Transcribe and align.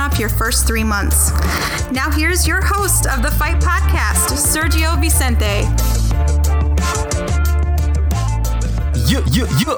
off 0.00 0.18
your 0.18 0.28
first 0.28 0.66
three 0.66 0.84
months. 0.84 1.30
Now, 1.90 2.10
here's 2.10 2.46
your 2.46 2.62
host 2.62 3.06
of 3.06 3.22
the 3.22 3.30
Fight 3.32 3.60
Podcast, 3.60 4.36
Sergio 4.36 5.00
Vicente. 5.00 5.64
Yeah, 9.06 9.24
yeah, 9.30 9.46
yeah. 9.66 9.76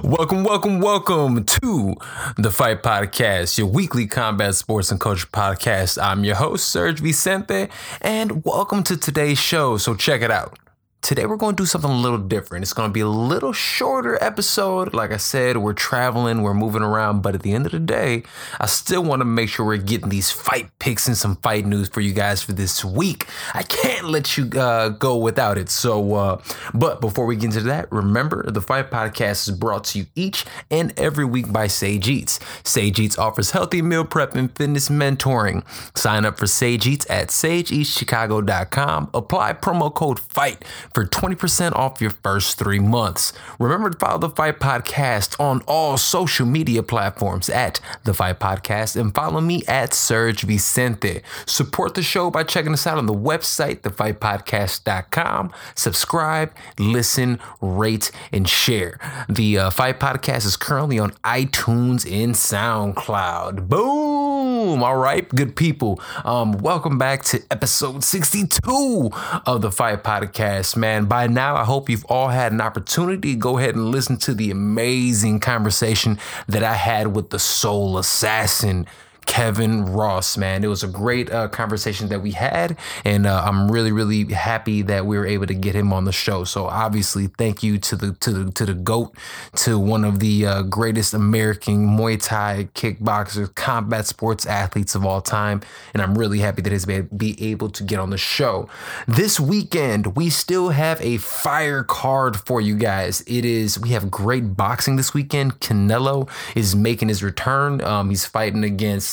welcome, 0.02 0.42
welcome, 0.42 0.80
welcome 0.80 1.44
to 1.44 1.94
the 2.36 2.50
Fight 2.50 2.82
Podcast, 2.82 3.58
your 3.58 3.66
weekly 3.66 4.06
combat 4.06 4.54
sports 4.54 4.90
and 4.90 4.98
culture 4.98 5.26
podcast. 5.26 6.02
I'm 6.02 6.24
your 6.24 6.36
host, 6.36 6.68
Serge 6.68 7.00
Vicente, 7.00 7.68
and 8.00 8.42
welcome 8.44 8.82
to 8.84 8.96
today's 8.96 9.38
show. 9.38 9.76
So 9.76 9.94
check 9.94 10.22
it 10.22 10.30
out. 10.30 10.58
Today 11.02 11.26
we're 11.26 11.36
going 11.36 11.56
to 11.56 11.60
do 11.60 11.66
something 11.66 11.90
a 11.90 11.96
little 11.96 12.16
different. 12.16 12.62
It's 12.62 12.72
going 12.72 12.88
to 12.88 12.92
be 12.92 13.00
a 13.00 13.08
little 13.08 13.52
shorter 13.52 14.22
episode. 14.22 14.94
Like 14.94 15.10
I 15.10 15.16
said, 15.16 15.56
we're 15.56 15.72
traveling, 15.72 16.42
we're 16.42 16.54
moving 16.54 16.80
around, 16.82 17.22
but 17.22 17.34
at 17.34 17.42
the 17.42 17.52
end 17.54 17.66
of 17.66 17.72
the 17.72 17.80
day, 17.80 18.22
I 18.60 18.66
still 18.66 19.02
want 19.02 19.18
to 19.18 19.24
make 19.24 19.48
sure 19.48 19.66
we're 19.66 19.78
getting 19.78 20.10
these 20.10 20.30
fight 20.30 20.70
picks 20.78 21.08
and 21.08 21.16
some 21.16 21.34
fight 21.38 21.66
news 21.66 21.88
for 21.88 22.00
you 22.00 22.12
guys 22.12 22.40
for 22.40 22.52
this 22.52 22.84
week. 22.84 23.26
I 23.52 23.64
can't 23.64 24.10
let 24.10 24.38
you 24.38 24.48
uh, 24.50 24.90
go 24.90 25.16
without 25.16 25.58
it. 25.58 25.70
So, 25.70 26.14
uh, 26.14 26.40
but 26.72 27.00
before 27.00 27.26
we 27.26 27.34
get 27.34 27.46
into 27.46 27.62
that, 27.62 27.90
remember 27.90 28.48
the 28.48 28.62
Fight 28.62 28.92
Podcast 28.92 29.48
is 29.48 29.56
brought 29.56 29.82
to 29.86 29.98
you 29.98 30.06
each 30.14 30.44
and 30.70 30.96
every 30.96 31.24
week 31.24 31.52
by 31.52 31.66
Sage 31.66 32.08
Eats. 32.08 32.38
Sage 32.62 33.00
Eats 33.00 33.18
offers 33.18 33.50
healthy 33.50 33.82
meal 33.82 34.04
prep 34.04 34.36
and 34.36 34.56
fitness 34.56 34.88
mentoring. 34.88 35.64
Sign 35.98 36.24
up 36.24 36.38
for 36.38 36.46
Sage 36.46 36.86
Eats 36.86 37.10
at 37.10 37.30
sageeatschicago.com. 37.30 39.10
Apply 39.12 39.52
promo 39.54 39.92
code 39.92 40.20
FIGHT 40.20 40.62
for 40.94 41.04
20% 41.04 41.74
off 41.74 42.00
your 42.00 42.10
first 42.10 42.58
three 42.58 42.78
months. 42.78 43.32
Remember 43.58 43.90
to 43.90 43.98
follow 43.98 44.18
the 44.18 44.30
Fight 44.30 44.58
Podcast 44.60 45.38
on 45.40 45.62
all 45.66 45.96
social 45.96 46.46
media 46.46 46.82
platforms 46.82 47.48
at 47.48 47.80
the 48.04 48.14
Fight 48.14 48.38
Podcast 48.38 49.00
and 49.00 49.14
follow 49.14 49.40
me 49.40 49.62
at 49.66 49.94
Serge 49.94 50.42
Vicente. 50.42 51.22
Support 51.46 51.94
the 51.94 52.02
show 52.02 52.30
by 52.30 52.44
checking 52.44 52.72
us 52.72 52.86
out 52.86 52.98
on 52.98 53.06
the 53.06 53.14
website, 53.14 53.80
thefightpodcast.com. 53.80 55.52
Subscribe, 55.74 56.52
listen, 56.78 57.38
rate, 57.60 58.10
and 58.32 58.48
share. 58.48 58.98
The 59.28 59.58
uh, 59.58 59.70
Fight 59.70 59.98
Podcast 59.98 60.44
is 60.46 60.56
currently 60.56 60.98
on 60.98 61.12
iTunes 61.24 62.04
and 62.10 62.34
SoundCloud. 62.34 63.68
Boom! 63.68 64.82
All 64.82 64.96
right, 64.96 65.28
good 65.30 65.56
people. 65.56 66.00
Um, 66.24 66.52
welcome 66.52 66.98
back 66.98 67.22
to 67.24 67.42
episode 67.50 68.04
62 68.04 69.10
of 69.46 69.62
the 69.62 69.70
Fight 69.70 70.02
Podcast 70.04 70.76
man. 70.82 71.04
By 71.04 71.28
now, 71.28 71.54
I 71.54 71.64
hope 71.64 71.88
you've 71.88 72.04
all 72.06 72.28
had 72.28 72.50
an 72.50 72.60
opportunity 72.60 73.34
to 73.34 73.38
go 73.38 73.56
ahead 73.56 73.76
and 73.76 73.92
listen 73.92 74.16
to 74.18 74.34
the 74.34 74.50
amazing 74.50 75.38
conversation 75.38 76.18
that 76.48 76.64
I 76.64 76.74
had 76.74 77.14
with 77.14 77.30
the 77.30 77.38
soul 77.38 77.98
assassin. 77.98 78.86
Kevin 79.26 79.86
Ross, 79.86 80.36
man. 80.36 80.64
It 80.64 80.68
was 80.68 80.82
a 80.82 80.88
great 80.88 81.30
uh, 81.32 81.48
conversation 81.48 82.08
that 82.08 82.20
we 82.20 82.32
had, 82.32 82.76
and 83.04 83.26
uh, 83.26 83.42
I'm 83.44 83.70
really, 83.70 83.92
really 83.92 84.24
happy 84.32 84.82
that 84.82 85.06
we 85.06 85.16
were 85.18 85.26
able 85.26 85.46
to 85.46 85.54
get 85.54 85.74
him 85.74 85.92
on 85.92 86.04
the 86.04 86.12
show. 86.12 86.44
So 86.44 86.66
obviously, 86.66 87.28
thank 87.28 87.62
you 87.62 87.78
to 87.78 87.96
the 87.96 88.12
to 88.12 88.30
the 88.30 88.52
to 88.52 88.66
the 88.66 88.74
goat, 88.74 89.16
to 89.56 89.78
one 89.78 90.04
of 90.04 90.18
the 90.18 90.46
uh, 90.46 90.62
greatest 90.62 91.14
American 91.14 91.86
Muay 91.86 92.22
Thai 92.22 92.68
kickboxers, 92.74 93.54
combat 93.54 94.06
sports 94.06 94.46
athletes 94.46 94.94
of 94.94 95.06
all 95.06 95.20
time, 95.20 95.62
and 95.94 96.02
I'm 96.02 96.16
really 96.18 96.40
happy 96.40 96.62
that 96.62 96.72
he's 96.72 96.86
be 96.86 97.42
able 97.42 97.70
to 97.70 97.82
get 97.82 97.98
on 97.98 98.10
the 98.10 98.18
show. 98.18 98.68
This 99.06 99.38
weekend, 99.38 100.16
we 100.16 100.30
still 100.30 100.70
have 100.70 101.00
a 101.00 101.18
fire 101.18 101.84
card 101.84 102.36
for 102.36 102.60
you 102.60 102.76
guys. 102.76 103.22
It 103.26 103.44
is 103.44 103.78
we 103.78 103.90
have 103.90 104.10
great 104.10 104.56
boxing 104.56 104.96
this 104.96 105.14
weekend. 105.14 105.60
Canelo 105.60 106.28
is 106.54 106.74
making 106.74 107.08
his 107.08 107.22
return. 107.22 107.82
Um, 107.82 108.10
he's 108.10 108.26
fighting 108.26 108.64
against 108.64 109.11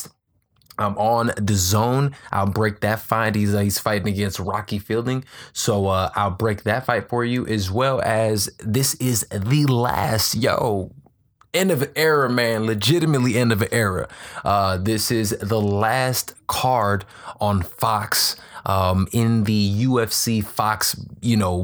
um, 0.79 0.97
on 0.97 1.29
DAZN. 1.29 2.13
I'll 2.31 2.47
break 2.47 2.79
that 2.79 2.99
fight. 3.01 3.35
He's 3.35 3.53
uh, 3.53 3.59
he's 3.59 3.77
fighting 3.77 4.07
against 4.07 4.39
Rocky 4.39 4.79
Fielding, 4.79 5.23
so 5.53 5.87
uh, 5.87 6.09
I'll 6.15 6.31
break 6.31 6.63
that 6.63 6.85
fight 6.85 7.09
for 7.09 7.23
you 7.23 7.45
as 7.45 7.69
well 7.69 8.01
as 8.01 8.49
this 8.59 8.95
is 8.95 9.27
the 9.29 9.65
last 9.67 10.35
yo 10.35 10.91
end 11.53 11.71
of 11.71 11.81
an 11.81 11.91
era, 11.95 12.29
man. 12.29 12.65
Legitimately 12.65 13.35
end 13.35 13.51
of 13.51 13.61
an 13.61 13.69
era. 13.71 14.07
Uh, 14.43 14.77
this 14.77 15.11
is 15.11 15.31
the 15.41 15.61
last 15.61 16.33
card 16.47 17.05
on 17.39 17.61
Fox 17.61 18.35
um, 18.65 19.07
in 19.11 19.45
the 19.45 19.85
UFC 19.85 20.43
Fox, 20.43 20.99
you 21.21 21.37
know, 21.37 21.63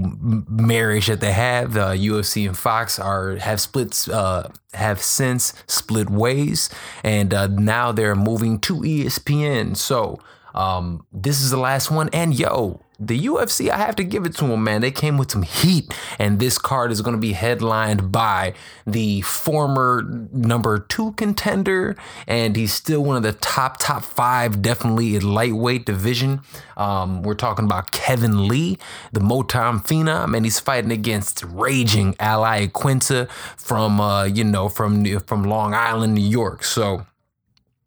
marriage 0.49 1.07
that 1.07 1.21
they 1.21 1.33
have. 1.33 1.73
The 1.73 1.93
UFC 1.93 2.47
and 2.47 2.57
Fox 2.57 2.99
are 2.99 3.35
have 3.37 3.61
splits, 3.61 4.07
uh, 4.07 4.51
have 4.73 5.01
since 5.01 5.53
split 5.67 6.09
ways, 6.09 6.69
and 7.03 7.33
uh, 7.33 7.47
now 7.47 7.91
they're 7.91 8.15
moving 8.15 8.59
to 8.61 8.75
ESPN. 8.77 9.77
So 9.77 10.19
um, 10.53 11.05
this 11.11 11.41
is 11.41 11.51
the 11.51 11.57
last 11.57 11.91
one, 11.91 12.09
and 12.13 12.37
yo, 12.37 12.81
the 12.99 13.19
UFC, 13.25 13.69
I 13.69 13.77
have 13.77 13.95
to 13.97 14.03
give 14.03 14.25
it 14.25 14.35
to 14.35 14.47
them, 14.47 14.63
man. 14.63 14.81
They 14.81 14.91
came 14.91 15.17
with 15.17 15.31
some 15.31 15.41
heat, 15.41 15.93
and 16.17 16.39
this 16.39 16.57
card 16.57 16.91
is 16.91 17.01
going 17.01 17.15
to 17.15 17.19
be 17.19 17.33
headlined 17.33 18.11
by 18.11 18.53
the 18.85 19.21
former 19.21 20.03
number 20.31 20.79
two 20.79 21.11
contender, 21.13 21.97
and 22.27 22.55
he's 22.55 22.73
still 22.73 23.03
one 23.03 23.17
of 23.17 23.23
the 23.23 23.33
top, 23.33 23.77
top 23.79 24.03
five, 24.03 24.61
definitely 24.61 25.15
in 25.15 25.33
lightweight 25.33 25.85
division. 25.85 26.41
Um, 26.77 27.21
we're 27.23 27.35
talking 27.35 27.65
about 27.65 27.91
Kevin 27.91 28.47
Lee, 28.47 28.77
the 29.11 29.19
Motown 29.19 29.85
Phenom, 29.85 30.35
and 30.35 30.45
he's 30.45 30.59
fighting 30.59 30.91
against 30.91 31.43
raging 31.43 32.15
Ally 32.19 32.67
Iaquinta 32.67 33.29
from, 33.57 33.99
uh, 33.99 34.23
you 34.23 34.43
know, 34.43 34.69
from 34.69 35.03
from 35.21 35.43
Long 35.43 35.73
Island, 35.73 36.15
New 36.15 36.27
York. 36.27 36.63
So. 36.63 37.05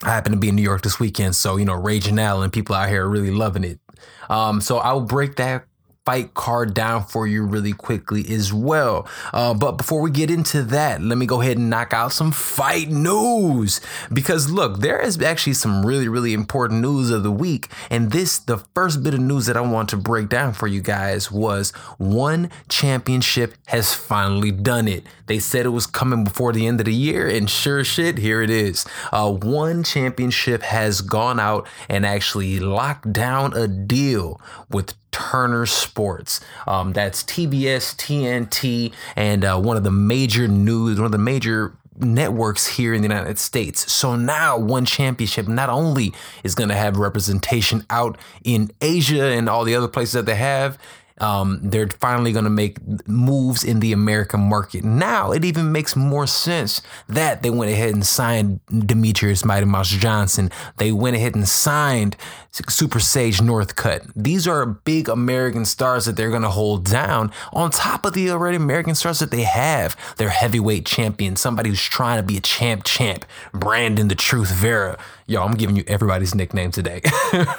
I 0.05 0.11
happen 0.11 0.31
to 0.31 0.39
be 0.39 0.49
in 0.49 0.55
New 0.55 0.63
York 0.63 0.83
this 0.83 1.01
weekend, 1.01 1.35
so 1.35 1.57
you 1.57 1.65
know, 1.65 1.75
Raging 1.75 2.21
Al 2.21 2.45
and 2.45 2.53
people 2.53 2.77
out 2.77 2.89
here 2.89 3.05
are 3.05 3.09
really 3.09 3.33
loving 3.33 3.65
it. 3.65 3.81
Um, 4.29 4.61
so 4.61 4.79
I'll 4.79 5.01
break 5.01 5.37
that 5.37 5.67
fight 6.09 6.33
card 6.33 6.73
down 6.73 7.05
for 7.05 7.27
you 7.27 7.45
really 7.45 7.75
quickly 7.75 8.25
as 8.35 8.51
well. 8.51 9.07
Uh, 9.35 9.53
but 9.53 9.73
before 9.73 10.01
we 10.01 10.11
get 10.11 10.31
into 10.31 10.63
that, 10.63 11.03
let 11.03 11.19
me 11.19 11.27
go 11.27 11.43
ahead 11.43 11.59
and 11.59 11.69
knock 11.69 11.93
out 11.93 12.13
some 12.13 12.33
fight 12.33 12.89
news. 12.89 13.83
Because 14.11 14.49
look, 14.49 14.81
there 14.81 15.03
is 15.03 15.21
actually 15.21 15.53
some 15.53 15.85
really, 15.85 16.09
really 16.09 16.33
important 16.33 16.81
news 16.81 17.11
of 17.11 17.25
the 17.25 17.31
week. 17.31 17.69
And 17.91 18.11
this, 18.11 18.39
the 18.39 18.57
first 18.75 19.03
bit 19.03 19.13
of 19.13 19.21
news 19.21 19.45
that 19.45 19.57
I 19.59 19.61
want 19.61 19.91
to 19.91 19.99
break 19.99 20.31
down 20.31 20.55
for 20.55 20.67
you 20.67 20.81
guys 20.81 21.31
was 21.31 21.73
one 21.99 22.49
championship 22.71 23.53
has 23.67 23.93
finally 23.93 24.51
done 24.51 24.89
it. 24.89 25.05
They 25.27 25.39
said 25.39 25.67
it 25.67 25.77
was 25.77 25.87
coming 25.87 26.25
before 26.25 26.55
the 26.55 26.67
end 26.67 26.81
of 26.81 26.87
the 26.87 26.95
year, 26.95 27.29
and 27.29 27.51
sure 27.51 27.85
shit, 27.85 28.17
here 28.17 28.41
it 28.41 28.49
is. 28.49 28.87
Uh, 29.13 29.31
one 29.31 29.83
championship 29.85 30.63
has 30.63 31.03
gone 31.03 31.39
out 31.39 31.69
and 31.87 32.07
actually 32.07 32.59
locked 32.61 33.13
down 33.13 33.53
a 33.53 33.69
deal 33.69 34.41
with 34.71 34.95
Turner 35.19 35.67
Sports. 35.67 36.41
Um, 36.67 36.93
that's 36.93 37.25
TBS, 37.25 37.97
TNT, 37.97 38.93
and 39.17 39.45
uh, 39.45 39.59
one 39.59 39.77
of 39.77 39.83
the 39.83 39.91
major 39.91 40.47
news, 40.47 40.99
one 40.99 41.07
of 41.07 41.13
the 41.13 41.19
major 41.19 41.75
networks 41.97 42.69
here 42.69 42.95
in 42.95 43.03
the 43.03 43.09
United 43.09 43.39
States. 43.39 43.91
So 43.91 44.15
now 44.15 44.57
one 44.57 44.85
championship 44.85 45.49
not 45.49 45.69
only 45.69 46.15
is 46.45 46.55
going 46.55 46.69
to 46.69 46.77
have 46.77 46.97
representation 46.97 47.85
out 47.91 48.17
in 48.45 48.71
Asia 48.81 49.25
and 49.25 49.49
all 49.49 49.65
the 49.65 49.75
other 49.75 49.89
places 49.89 50.13
that 50.13 50.27
they 50.27 50.37
have, 50.37 50.79
um, 51.21 51.61
they're 51.63 51.89
finally 51.89 52.33
going 52.33 52.45
to 52.45 52.51
make 52.51 52.79
moves 53.09 53.65
in 53.65 53.81
the 53.81 53.93
American 53.93 54.41
market. 54.41 54.85
Now 54.85 55.33
it 55.33 55.45
even 55.45 55.73
makes 55.73 55.97
more 55.97 56.27
sense 56.27 56.83
that 57.09 57.43
they 57.43 57.51
went 57.51 57.73
ahead 57.73 57.95
and 57.95 58.07
signed 58.07 58.61
Demetrious 58.69 59.45
Mighty 59.45 59.67
Mouse 59.67 59.91
Johnson. 59.91 60.51
They 60.77 60.93
went 60.93 61.17
ahead 61.17 61.35
and 61.35 61.49
signed 61.49 62.17
Super 62.51 63.01
Sage 63.01 63.39
Northcutt. 63.39 64.11
These 64.17 64.49
are 64.49 64.67
big 64.67 65.09
American 65.09 65.65
stars 65.65 66.07
that 66.07 66.17
they're 66.17 66.31
going 66.31 66.43
to 66.43 66.51
hold 66.51 66.85
down 66.85 67.33
on 67.53 67.71
top 67.71 68.05
of 68.05 68.15
the 68.15 68.31
already 68.31 68.57
American 68.57 68.95
stars 68.95 69.19
that 69.21 69.31
they 69.31 69.43
have. 69.43 69.97
Their 70.17 70.31
heavyweight 70.31 70.87
champion, 70.87 71.37
somebody 71.37 71.71
who's 71.71 71.83
trying 71.83 72.19
to 72.19 72.23
be 72.23 72.37
a 72.37 72.41
champ 72.41 72.85
champ, 72.85 73.25
Brandon 73.53 74.09
the 74.09 74.15
Truth 74.15 74.51
Vera. 74.51 74.99
Yo, 75.29 75.43
I'm 75.43 75.57
giving 75.57 75.77
you 75.77 75.85
everybody's 75.87 76.35
nickname 76.35 76.71
today. 76.71 77.03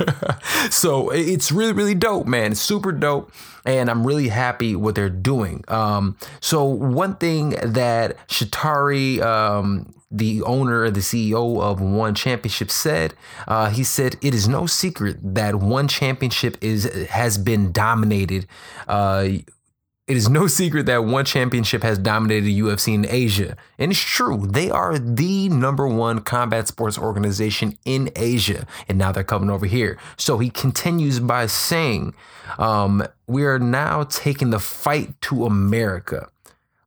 so 0.71 1.11
it's 1.11 1.51
really, 1.51 1.71
really 1.71 1.93
dope, 1.93 2.25
man. 2.25 2.53
It's 2.53 2.59
super 2.59 2.91
dope. 2.91 3.31
And 3.63 3.91
I'm 3.91 4.07
really 4.07 4.29
happy 4.29 4.75
what 4.75 4.95
they're 4.95 5.07
doing. 5.07 5.63
Um, 5.67 6.17
so 6.41 6.63
one 6.65 7.17
thing 7.17 7.51
that 7.63 8.27
Shatari, 8.27 9.21
um, 9.21 9.93
the 10.09 10.41
owner, 10.41 10.89
the 10.89 11.01
CEO 11.01 11.61
of 11.61 11.79
One 11.79 12.15
Championship 12.15 12.71
said, 12.71 13.13
uh, 13.47 13.69
he 13.69 13.83
said 13.83 14.15
it 14.23 14.33
is 14.33 14.47
no 14.47 14.65
secret 14.65 15.17
that 15.21 15.53
One 15.53 15.87
Championship 15.87 16.57
is 16.61 16.85
has 17.09 17.37
been 17.37 17.71
dominated. 17.71 18.47
Uh, 18.87 19.27
it 20.09 20.17
is 20.17 20.27
no 20.27 20.47
secret 20.47 20.87
that 20.87 21.05
one 21.05 21.23
championship 21.23 21.83
has 21.83 21.99
dominated 21.99 22.49
UFC 22.49 22.95
in 22.95 23.05
Asia. 23.07 23.55
And 23.77 23.91
it's 23.91 24.01
true, 24.01 24.47
they 24.49 24.71
are 24.71 24.97
the 24.97 25.49
number 25.49 25.87
one 25.87 26.21
combat 26.21 26.67
sports 26.67 26.97
organization 26.97 27.77
in 27.85 28.09
Asia. 28.15 28.65
And 28.87 28.97
now 28.97 29.11
they're 29.11 29.23
coming 29.23 29.51
over 29.51 29.67
here. 29.67 29.99
So 30.17 30.39
he 30.39 30.49
continues 30.49 31.19
by 31.19 31.45
saying, 31.45 32.15
um, 32.57 33.03
We 33.27 33.45
are 33.45 33.59
now 33.59 34.03
taking 34.03 34.49
the 34.49 34.59
fight 34.59 35.21
to 35.21 35.45
America. 35.45 36.27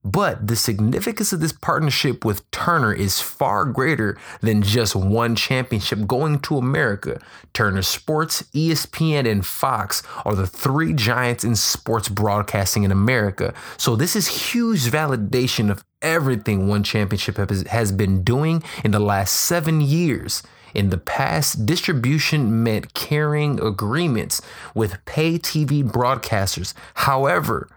But 0.04 0.48
the 0.48 0.56
significance 0.56 1.32
of 1.32 1.38
this 1.40 1.52
partnership 1.52 2.24
with 2.24 2.50
Turner 2.50 2.92
is 2.92 3.20
far 3.20 3.64
greater 3.64 4.18
than 4.40 4.62
just 4.62 4.96
one 4.96 5.36
championship 5.36 6.08
going 6.08 6.40
to 6.40 6.56
America. 6.56 7.20
Turner 7.52 7.82
Sports, 7.82 8.42
ESPN, 8.52 9.30
and 9.30 9.46
Fox 9.46 10.02
are 10.24 10.34
the 10.34 10.46
three 10.46 10.92
giants 10.92 11.44
in 11.44 11.54
sports 11.54 12.08
broadcasting 12.08 12.82
in 12.82 12.90
America. 12.90 13.54
So 13.76 13.94
this 13.94 14.16
is 14.16 14.52
huge 14.52 14.90
validation 14.90 15.70
of 15.70 15.84
everything 16.00 16.66
one 16.66 16.82
championship 16.82 17.36
has 17.68 17.92
been 17.92 18.24
doing 18.24 18.64
in 18.82 18.90
the 18.90 18.98
last 18.98 19.34
seven 19.34 19.80
years. 19.80 20.42
In 20.74 20.90
the 20.90 20.98
past, 20.98 21.66
distribution 21.66 22.64
meant 22.64 22.94
carrying 22.94 23.60
agreements 23.60 24.40
with 24.74 25.04
pay 25.04 25.38
TV 25.38 25.84
broadcasters. 25.84 26.74
However, 26.94 27.68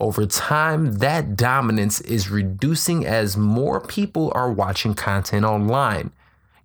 over 0.00 0.26
time, 0.26 0.94
that 0.98 1.36
dominance 1.36 2.00
is 2.00 2.30
reducing 2.30 3.06
as 3.06 3.36
more 3.36 3.80
people 3.80 4.32
are 4.34 4.50
watching 4.50 4.94
content 4.94 5.44
online. 5.44 6.10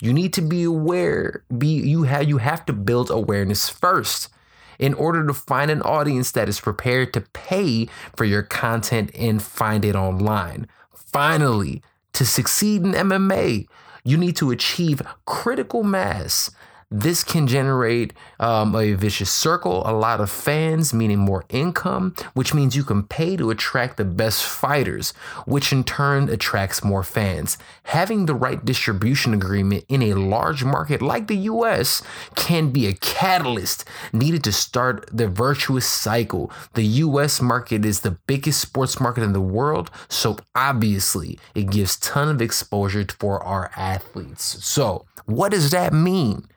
You 0.02 0.14
need 0.14 0.34
to 0.34 0.42
be 0.42 0.64
aware, 0.64 1.44
be 1.56 1.68
you 1.68 2.04
have 2.04 2.28
you 2.28 2.38
have 2.38 2.66
to 2.66 2.74
build 2.74 3.10
awareness 3.10 3.70
first 3.70 4.30
in 4.78 4.94
order 4.94 5.26
to 5.26 5.34
find 5.34 5.72
an 5.72 5.82
audience 5.82 6.32
that 6.32 6.50
is 6.50 6.60
prepared 6.60 7.14
to 7.14 7.22
pay 7.22 7.88
for 8.16 8.26
your 8.26 8.44
content 8.44 9.12
and 9.16 9.42
find 9.42 9.86
it 9.86 9.96
online. 9.96 10.68
Finally, 10.94 11.82
to 12.14 12.26
succeed 12.26 12.84
in 12.84 12.92
MMA, 12.92 13.68
you 14.04 14.18
need 14.18 14.36
to 14.36 14.52
achieve 14.52 15.02
critical 15.26 15.84
mass 15.84 16.52
this 16.92 17.24
can 17.24 17.48
generate 17.48 18.14
um, 18.40 18.76
a 18.76 18.94
vicious 18.94 19.32
circle, 19.32 19.82
a 19.86 19.92
lot 19.92 20.22
of 20.22 20.30
fans, 20.30 20.94
meaning 20.94 21.18
more 21.18 21.46
income, 21.50 22.16
which 22.34 22.54
means 22.54 22.76
you 22.76 22.84
can 22.84 23.04
pay 23.04 23.36
to 23.38 23.50
attract 23.50 23.98
the 23.98 24.06
best 24.06 24.44
fighters, 24.44 25.12
which 25.46 25.72
in 25.72 25.84
turn 25.84 26.30
attracts 26.30 26.84
more 26.84 27.04
fans. 27.04 27.58
Having 27.84 28.26
the 28.26 28.36
right 28.36 28.64
distribution 28.64 29.34
agreement 29.34 29.86
in 29.90 30.02
a 30.04 30.14
large 30.14 30.64
market 30.64 31.02
like 31.02 31.28
the 31.28 31.38
US 31.38 32.04
can 32.36 32.72
be 32.72 32.88
a 32.88 32.94
catalyst 32.94 33.86
needed 34.14 34.44
to 34.44 34.52
start 34.52 35.10
the 35.12 35.28
virtuous 35.28 35.88
cycle. 35.88 36.52
The 36.74 36.86
US 36.86 37.42
market 37.42 37.84
is 37.84 38.02
the 38.02 38.18
biggest 38.28 38.62
sports 38.62 39.00
market 39.00 39.24
in 39.24 39.34
the 39.34 39.42
world, 39.42 39.90
so 40.08 40.38
obviously 40.54 41.40
it 41.56 41.72
gives 41.72 41.98
ton 41.98 42.30
of 42.30 42.42
exposure 42.42 43.06
for 43.20 43.44
our 43.44 43.72
athletes. 43.76 44.64
So, 44.64 45.06
what 45.26 45.52
does 45.52 45.72
that 45.72 45.92
mean? 45.92 46.48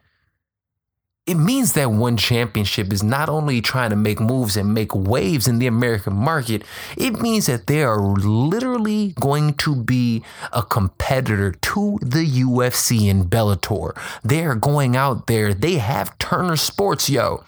It 1.29 1.35
means 1.37 1.75
that 1.75 1.93
one 1.93 2.17
championship 2.17 2.91
is 2.91 3.03
not 3.03 3.29
only 3.29 3.61
trying 3.61 3.91
to 3.91 3.97
make 3.97 4.19
moves 4.19 4.57
and 4.57 4.73
make 4.73 4.95
waves 4.95 5.47
in 5.47 5.59
the 5.59 5.67
American 5.67 6.15
market, 6.15 6.63
it 6.97 7.21
means 7.21 7.47
that 7.47 7.67
they 7.67 7.83
are 7.83 8.01
literally 8.01 9.13
going 9.21 9.53
to 9.55 9.77
be 9.77 10.25
a 10.55 10.63
competitor 10.63 11.53
to 11.53 11.99
the 12.01 12.25
UFC 12.25 13.11
and 13.11 13.27
Bellator. 13.27 13.95
They 14.25 14.43
are 14.45 14.55
going 14.55 14.97
out 14.97 15.27
there. 15.27 15.53
They 15.53 15.75
have 15.75 16.17
Turner 16.17 16.57
Sports, 16.57 17.11
yo. 17.11 17.45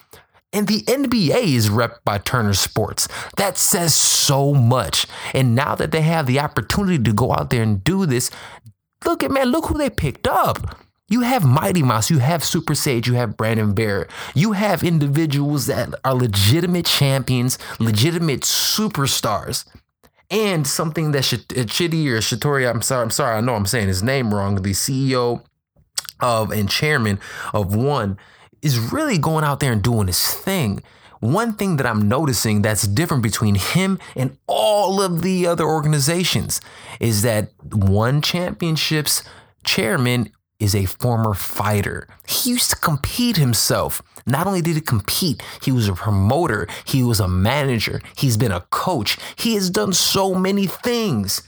And 0.53 0.69
the 0.69 0.83
NBA 0.83 1.55
is 1.55 1.71
rep 1.71 2.05
by 2.05 2.19
Turner 2.19 2.55
Sports. 2.55 3.09
That 3.39 3.57
says 3.57 3.95
so 3.95 4.53
much. 4.53 5.07
And 5.33 5.55
now 5.55 5.75
that 5.77 5.91
they 5.91 6.03
have 6.03 6.27
the 6.27 6.41
opportunity 6.41 7.03
to 7.03 7.13
go 7.15 7.33
out 7.33 7.49
there 7.49 7.63
and 7.63 7.83
do 7.83 8.05
this, 8.05 8.31
look 9.07 9.23
at 9.23 9.31
man, 9.31 9.49
look 9.49 9.67
who 9.67 9.79
they 9.79 9.89
picked 9.89 10.27
up. 10.27 10.77
You 11.11 11.23
have 11.23 11.45
Mighty 11.45 11.83
Mouse, 11.83 12.09
you 12.09 12.21
have 12.21 12.45
Super 12.45 12.77
Sage, 12.77 13.09
you 13.09 13.15
have 13.15 13.37
Brandon 13.37 13.75
Vera. 13.75 14.07
You 14.33 14.53
have 14.53 14.85
individuals 14.85 15.67
that 15.67 15.93
are 16.05 16.15
legitimate 16.15 16.87
champions, 16.87 17.59
legitimate 17.81 18.43
superstars. 18.43 19.67
And 20.31 20.65
something 20.69 21.11
that 21.11 21.25
Chidi 21.25 22.07
uh, 22.07 22.15
or 22.15 22.19
Shatori, 22.21 22.71
I'm 22.71 22.81
sorry, 22.81 23.03
I'm 23.03 23.11
sorry, 23.11 23.37
I 23.37 23.41
know 23.41 23.57
I'm 23.57 23.67
saying 23.67 23.89
his 23.89 24.05
name 24.05 24.33
wrong, 24.33 24.63
the 24.63 24.71
CEO 24.71 25.45
of 26.21 26.53
and 26.53 26.71
chairman 26.71 27.19
of 27.53 27.75
One 27.75 28.17
is 28.63 28.79
really 28.79 29.19
going 29.19 29.45
out 29.45 29.59
there 29.59 29.73
and 29.73 29.83
doing 29.83 30.07
his 30.07 30.23
thing. 30.33 30.81
One 31.19 31.55
thing 31.55 31.77
that 31.79 31.87
I'm 31.87 32.09
noticing 32.09 32.63
that's 32.63 32.87
different 32.87 33.25
between 33.25 33.57
him 33.57 33.99
and 34.15 34.39
all 34.47 35.03
of 35.03 35.23
the 35.23 35.49
other 35.49 35.65
organizations 35.65 36.61
is 37.01 37.23
that 37.23 37.51
One 37.65 38.23
Championships 38.23 39.25
chairman 39.65 40.31
is 40.61 40.75
a 40.75 40.85
former 40.85 41.35
fighter. 41.35 42.07
He 42.29 42.51
used 42.51 42.71
to 42.71 42.77
compete 42.77 43.37
himself. 43.37 44.03
Not 44.27 44.47
only 44.47 44.61
did 44.61 44.77
he 44.77 44.81
compete, 44.83 45.43
he 45.63 45.73
was 45.73 45.89
a 45.89 45.95
promoter, 45.95 46.69
he 46.85 47.03
was 47.03 47.19
a 47.19 47.27
manager, 47.27 48.01
he's 48.15 48.37
been 48.37 48.53
a 48.53 48.61
coach, 48.71 49.17
he 49.35 49.55
has 49.55 49.71
done 49.71 49.93
so 49.95 50.35
many 50.35 50.67
things. 50.67 51.43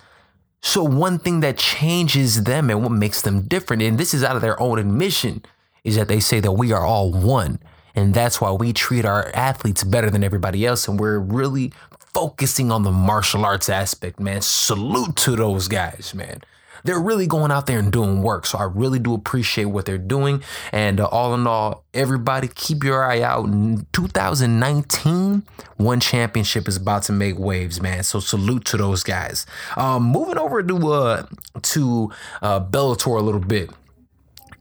So, 0.62 0.82
one 0.82 1.18
thing 1.18 1.40
that 1.40 1.58
changes 1.58 2.44
them 2.44 2.70
and 2.70 2.82
what 2.82 2.92
makes 2.92 3.20
them 3.20 3.42
different, 3.42 3.82
and 3.82 3.98
this 3.98 4.14
is 4.14 4.24
out 4.24 4.36
of 4.36 4.42
their 4.42 4.60
own 4.60 4.78
admission, 4.78 5.44
is 5.84 5.96
that 5.96 6.08
they 6.08 6.20
say 6.20 6.40
that 6.40 6.52
we 6.52 6.72
are 6.72 6.84
all 6.84 7.12
one. 7.12 7.58
And 7.94 8.14
that's 8.14 8.40
why 8.40 8.52
we 8.52 8.72
treat 8.72 9.04
our 9.04 9.30
athletes 9.34 9.84
better 9.84 10.08
than 10.08 10.24
everybody 10.24 10.64
else. 10.64 10.88
And 10.88 10.98
we're 10.98 11.18
really 11.18 11.72
focusing 12.14 12.70
on 12.70 12.84
the 12.84 12.92
martial 12.92 13.44
arts 13.44 13.69
aspect, 13.69 14.19
man. 14.19 14.40
Salute 14.40 15.16
to 15.16 15.36
those 15.36 15.69
guys, 15.69 16.14
man 16.14 16.42
they're 16.84 17.01
really 17.01 17.27
going 17.27 17.51
out 17.51 17.67
there 17.67 17.79
and 17.79 17.93
doing 17.93 18.22
work. 18.22 18.46
So 18.46 18.58
I 18.58 18.65
really 18.65 18.98
do 18.98 19.15
appreciate 19.15 19.67
what 19.67 19.86
they're 19.86 19.98
doing. 19.98 20.43
And 20.72 21.01
uh, 21.01 21.06
all 21.06 21.34
in 21.34 21.46
all, 21.46 21.84
everybody 21.94 22.48
keep 22.48 22.82
your 22.84 23.05
eye 23.05 23.22
out. 23.22 23.46
In 23.46 23.86
2019, 23.93 25.43
one 25.77 26.01
championship 26.01 26.69
is 26.69 26.77
about 26.77 27.05
to 27.05 27.12
make 27.12 27.39
waves, 27.39 27.81
man. 27.81 28.03
So 28.03 28.20
salute 28.20 28.65
to 28.67 28.77
those 28.77 29.03
guys. 29.03 29.46
Um, 29.77 30.05
moving 30.05 30.39
over 30.39 30.62
to 30.62 30.93
uh, 30.93 31.27
to 31.62 32.10
uh, 32.41 32.60
Bellator 32.60 33.19
a 33.19 33.22
little 33.22 33.41
bit. 33.41 33.70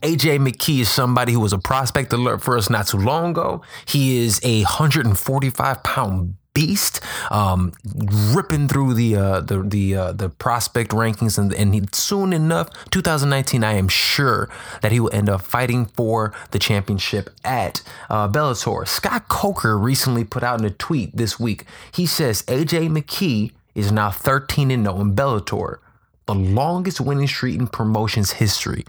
AJ 0.02 0.40
McKee 0.40 0.80
is 0.80 0.90
somebody 0.90 1.32
who 1.32 1.40
was 1.40 1.54
a 1.54 1.60
prospect 1.60 2.12
alert 2.12 2.42
for 2.42 2.58
us 2.58 2.72
not 2.72 2.88
too 2.88 2.98
long 2.98 3.32
ago. 3.32 3.62
He 3.86 4.18
is 4.18 4.40
a 4.44 4.64
145 4.64 5.84
pound 5.84 6.36
beast, 6.54 7.02
um, 7.30 7.74
ripping 8.34 8.68
through 8.68 8.94
the 8.94 9.16
uh, 9.16 9.42
the 9.42 9.62
the 9.62 9.96
uh, 9.96 10.12
the 10.12 10.30
prospect 10.30 10.92
rankings, 10.92 11.38
and 11.38 11.54
and 11.54 11.74
he, 11.74 11.84
soon 11.92 12.34
enough, 12.34 12.70
2019, 12.92 13.64
I 13.64 13.74
am 13.74 13.88
sure 13.88 14.50
that 14.82 14.92
he 14.92 15.00
will 15.00 15.14
end 15.14 15.30
up 15.30 15.42
fighting 15.42 15.86
for 15.86 16.34
the 16.52 16.60
championship 16.60 17.30
at 17.44 17.82
uh, 18.10 18.28
Bellator. 18.28 18.88
Scott 18.88 19.28
Coker 19.28 19.78
recently 19.78 20.24
put 20.24 20.44
out 20.44 20.60
in 20.60 20.66
a 20.66 20.72
tweet 20.72 21.16
this 21.16 21.40
week. 21.40 21.66
He 21.94 22.06
says 22.06 22.44
AJ 22.44 22.90
McKee 22.90 23.52
is 23.76 23.92
now 23.92 24.12
13 24.12 24.72
and 24.72 24.86
0 24.86 25.02
in 25.02 25.16
Bellator, 25.16 25.78
the 26.26 26.36
longest 26.36 27.00
winning 27.00 27.28
streak 27.28 27.58
in 27.60 27.68
promotions 27.68 28.34
history. 28.34 28.86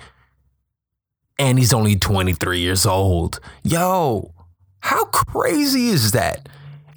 And 1.38 1.58
he's 1.58 1.72
only 1.72 1.96
23 1.96 2.60
years 2.60 2.86
old. 2.86 3.40
Yo, 3.64 4.32
how 4.80 5.06
crazy 5.06 5.86
is 5.86 6.12
that? 6.12 6.48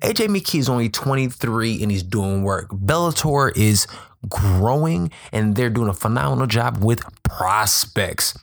AJ 0.01 0.27
McKee 0.27 0.59
is 0.59 0.69
only 0.69 0.89
23 0.89 1.81
and 1.81 1.91
he's 1.91 2.03
doing 2.03 2.43
work. 2.43 2.69
Bellator 2.69 3.55
is 3.55 3.87
growing 4.27 5.11
and 5.31 5.55
they're 5.55 5.69
doing 5.69 5.89
a 5.89 5.93
phenomenal 5.93 6.47
job 6.47 6.83
with 6.83 7.03
prospects. 7.23 8.37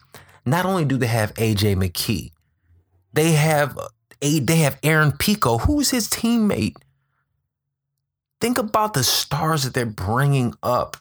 Not 0.45 0.65
only 0.65 0.85
do 0.85 0.97
they 0.97 1.07
have 1.07 1.33
AJ 1.35 1.75
McKee, 1.75 2.31
they 3.13 3.33
have 3.33 3.77
a 4.21 4.39
they 4.39 4.57
have 4.57 4.79
Aaron 4.83 5.11
Pico, 5.11 5.59
who's 5.59 5.91
his 5.91 6.07
teammate. 6.07 6.77
Think 8.39 8.57
about 8.57 8.93
the 8.93 9.03
stars 9.03 9.63
that 9.63 9.73
they're 9.73 9.85
bringing 9.85 10.53
up. 10.63 10.97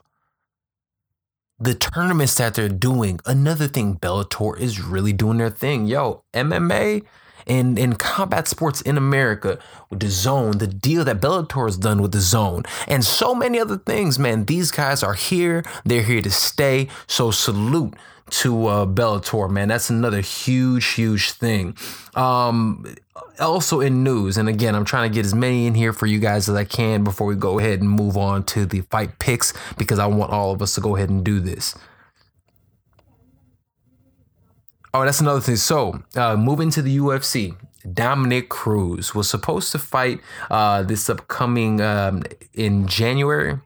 The 1.59 1.75
tournaments 1.75 2.35
that 2.37 2.55
they're 2.55 2.69
doing. 2.69 3.21
Another 3.25 3.69
thing, 3.69 3.97
Bellator 3.97 4.59
is 4.59 4.81
really 4.81 5.13
doing 5.13 5.39
their 5.39 5.51
thing. 5.51 5.87
Yo, 5.87 6.25
MMA, 6.35 7.05
in, 7.47 7.79
in 7.79 7.95
combat 7.95 8.49
sports 8.49 8.81
in 8.81 8.97
America 8.97 9.59
with 9.91 10.01
DAZN, 10.01 10.59
the 10.59 10.67
deal 10.67 11.05
that 11.05 11.21
Bellator 11.21 11.67
has 11.67 11.77
done 11.77 12.03
with 12.03 12.13
DAZN, 12.13 12.67
and 12.89 13.05
so 13.05 13.35
many 13.35 13.59
other 13.59 13.79
things, 13.79 14.19
man. 14.19 14.45
These 14.45 14.71
guys 14.71 15.03
are 15.03 15.15
here. 15.15 15.65
They're 15.85 16.03
here 16.03 16.23
to 16.23 16.31
stay. 16.31 16.89
So 17.07 17.31
salute 17.31 17.95
to 18.31 18.67
uh, 18.67 18.87
Bellator, 18.87 19.51
man. 19.51 19.69
That's 19.69 19.91
another 19.91 20.21
huge, 20.21 20.87
huge 20.87 21.33
thing. 21.33 21.77
Um, 22.15 22.95
also 23.39 23.81
in 23.81 24.03
news, 24.03 24.37
and 24.37 24.49
again, 24.49 24.75
I'm 24.75 24.85
trying 24.85 25.11
to 25.11 25.15
get 25.15 25.27
as 25.27 25.35
many 25.35 25.67
in 25.67 25.75
here 25.75 25.93
for 25.93 26.07
you 26.07 26.19
guys 26.19 26.49
as 26.49 26.55
I 26.55 26.65
can 26.65 27.05
before 27.05 27.27
we 27.27 27.35
go 27.35 27.59
ahead 27.59 27.81
and 27.81 27.91
move 27.91 28.17
on 28.17 28.45
to 28.45 28.65
the 28.65 28.81
fight 28.83 29.19
picks 29.19 29.53
because 29.77 29.99
I 29.99 30.07
want 30.07 30.33
all 30.33 30.53
of 30.53 30.63
us 30.63 30.75
to 30.77 30.81
go 30.81 30.97
ahead 30.97 31.11
and 31.11 31.25
do 31.25 31.41
this. 31.41 31.75
Oh, 34.95 35.05
that's 35.05 35.21
another 35.21 35.41
thing. 35.41 35.57
So, 35.57 36.03
uh, 36.17 36.37
moving 36.37 36.71
to 36.71 36.83
the 36.83 36.99
UFC, 36.99 37.57
Dominick 37.95 38.51
Cruz 38.51 39.15
was 39.15 39.29
supposed 39.29 39.73
to 39.73 39.79
fight 39.79 40.21
uh, 40.51 40.83
this 40.83 41.09
upcoming 41.09 41.81
um, 41.81 42.25
in 42.53 42.87
January 42.87 43.59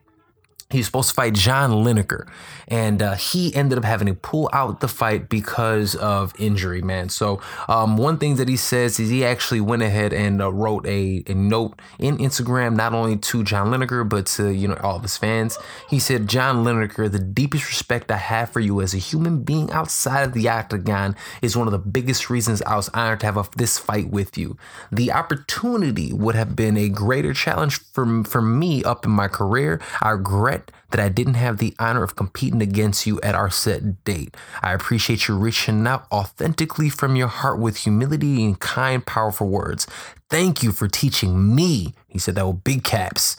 he 0.70 0.78
was 0.78 0.86
supposed 0.86 1.10
to 1.10 1.14
fight 1.14 1.34
John 1.34 1.70
Lineker, 1.70 2.26
and 2.66 3.00
uh, 3.00 3.14
he 3.14 3.54
ended 3.54 3.78
up 3.78 3.84
having 3.84 4.08
to 4.08 4.14
pull 4.14 4.50
out 4.52 4.80
the 4.80 4.88
fight 4.88 5.28
because 5.28 5.94
of 5.94 6.32
injury, 6.40 6.82
man. 6.82 7.08
So, 7.08 7.40
um, 7.68 7.96
one 7.96 8.18
thing 8.18 8.34
that 8.36 8.48
he 8.48 8.56
says 8.56 8.98
is 8.98 9.08
he 9.08 9.24
actually 9.24 9.60
went 9.60 9.82
ahead 9.82 10.12
and 10.12 10.42
uh, 10.42 10.52
wrote 10.52 10.84
a, 10.84 11.22
a 11.28 11.34
note 11.34 11.80
in 12.00 12.18
Instagram, 12.18 12.74
not 12.74 12.94
only 12.94 13.16
to 13.16 13.44
John 13.44 13.68
Lineker, 13.68 14.08
but 14.08 14.26
to, 14.26 14.48
you 14.48 14.66
know, 14.66 14.76
all 14.82 14.96
of 14.96 15.02
his 15.02 15.16
fans. 15.16 15.56
He 15.88 16.00
said, 16.00 16.28
John 16.28 16.64
Lineker, 16.64 17.10
the 17.12 17.20
deepest 17.20 17.68
respect 17.68 18.10
I 18.10 18.16
have 18.16 18.50
for 18.50 18.58
you 18.58 18.80
as 18.80 18.92
a 18.92 18.98
human 18.98 19.44
being 19.44 19.70
outside 19.70 20.24
of 20.26 20.32
the 20.32 20.48
octagon 20.48 21.14
is 21.42 21.56
one 21.56 21.68
of 21.68 21.72
the 21.72 21.78
biggest 21.78 22.28
reasons 22.28 22.60
I 22.62 22.74
was 22.74 22.88
honored 22.88 23.20
to 23.20 23.26
have 23.26 23.36
a, 23.36 23.44
this 23.56 23.78
fight 23.78 24.10
with 24.10 24.36
you. 24.36 24.56
The 24.90 25.12
opportunity 25.12 26.12
would 26.12 26.34
have 26.34 26.56
been 26.56 26.76
a 26.76 26.88
greater 26.88 27.32
challenge 27.32 27.78
for, 27.78 28.24
for 28.24 28.42
me 28.42 28.82
up 28.82 29.04
in 29.04 29.12
my 29.12 29.28
career. 29.28 29.80
I 30.02 30.10
regret 30.10 30.55
regret 30.56 30.70
that 30.90 31.00
I 31.00 31.08
didn't 31.08 31.34
have 31.34 31.58
the 31.58 31.74
honor 31.78 32.02
of 32.02 32.16
competing 32.16 32.62
against 32.62 33.06
you 33.06 33.20
at 33.20 33.34
our 33.34 33.50
set 33.50 34.04
date. 34.04 34.34
I 34.62 34.72
appreciate 34.72 35.28
you 35.28 35.36
reaching 35.36 35.86
out 35.86 36.06
authentically 36.12 36.88
from 36.88 37.16
your 37.16 37.28
heart 37.28 37.58
with 37.58 37.78
humility 37.78 38.44
and 38.44 38.58
kind, 38.58 39.04
powerful 39.04 39.48
words. 39.48 39.86
Thank 40.30 40.62
you 40.62 40.72
for 40.72 40.88
teaching 40.88 41.54
me, 41.54 41.94
he 42.08 42.18
said 42.18 42.36
that 42.36 42.46
with 42.46 42.64
big 42.64 42.84
caps, 42.84 43.36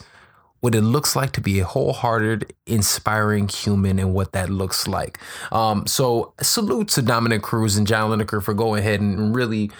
what 0.60 0.74
it 0.74 0.82
looks 0.82 1.14
like 1.14 1.32
to 1.32 1.40
be 1.40 1.60
a 1.60 1.64
wholehearted, 1.64 2.52
inspiring 2.66 3.48
human 3.48 3.98
and 3.98 4.12
what 4.12 4.32
that 4.32 4.50
looks 4.50 4.86
like. 4.88 5.18
Um, 5.52 5.86
so 5.86 6.34
salute 6.40 6.88
to 6.88 7.02
Dominick 7.02 7.42
Cruz 7.42 7.76
and 7.76 7.86
John 7.86 8.10
Lineker 8.10 8.42
for 8.42 8.54
going 8.54 8.80
ahead 8.80 9.00
and 9.00 9.34
really 9.34 9.70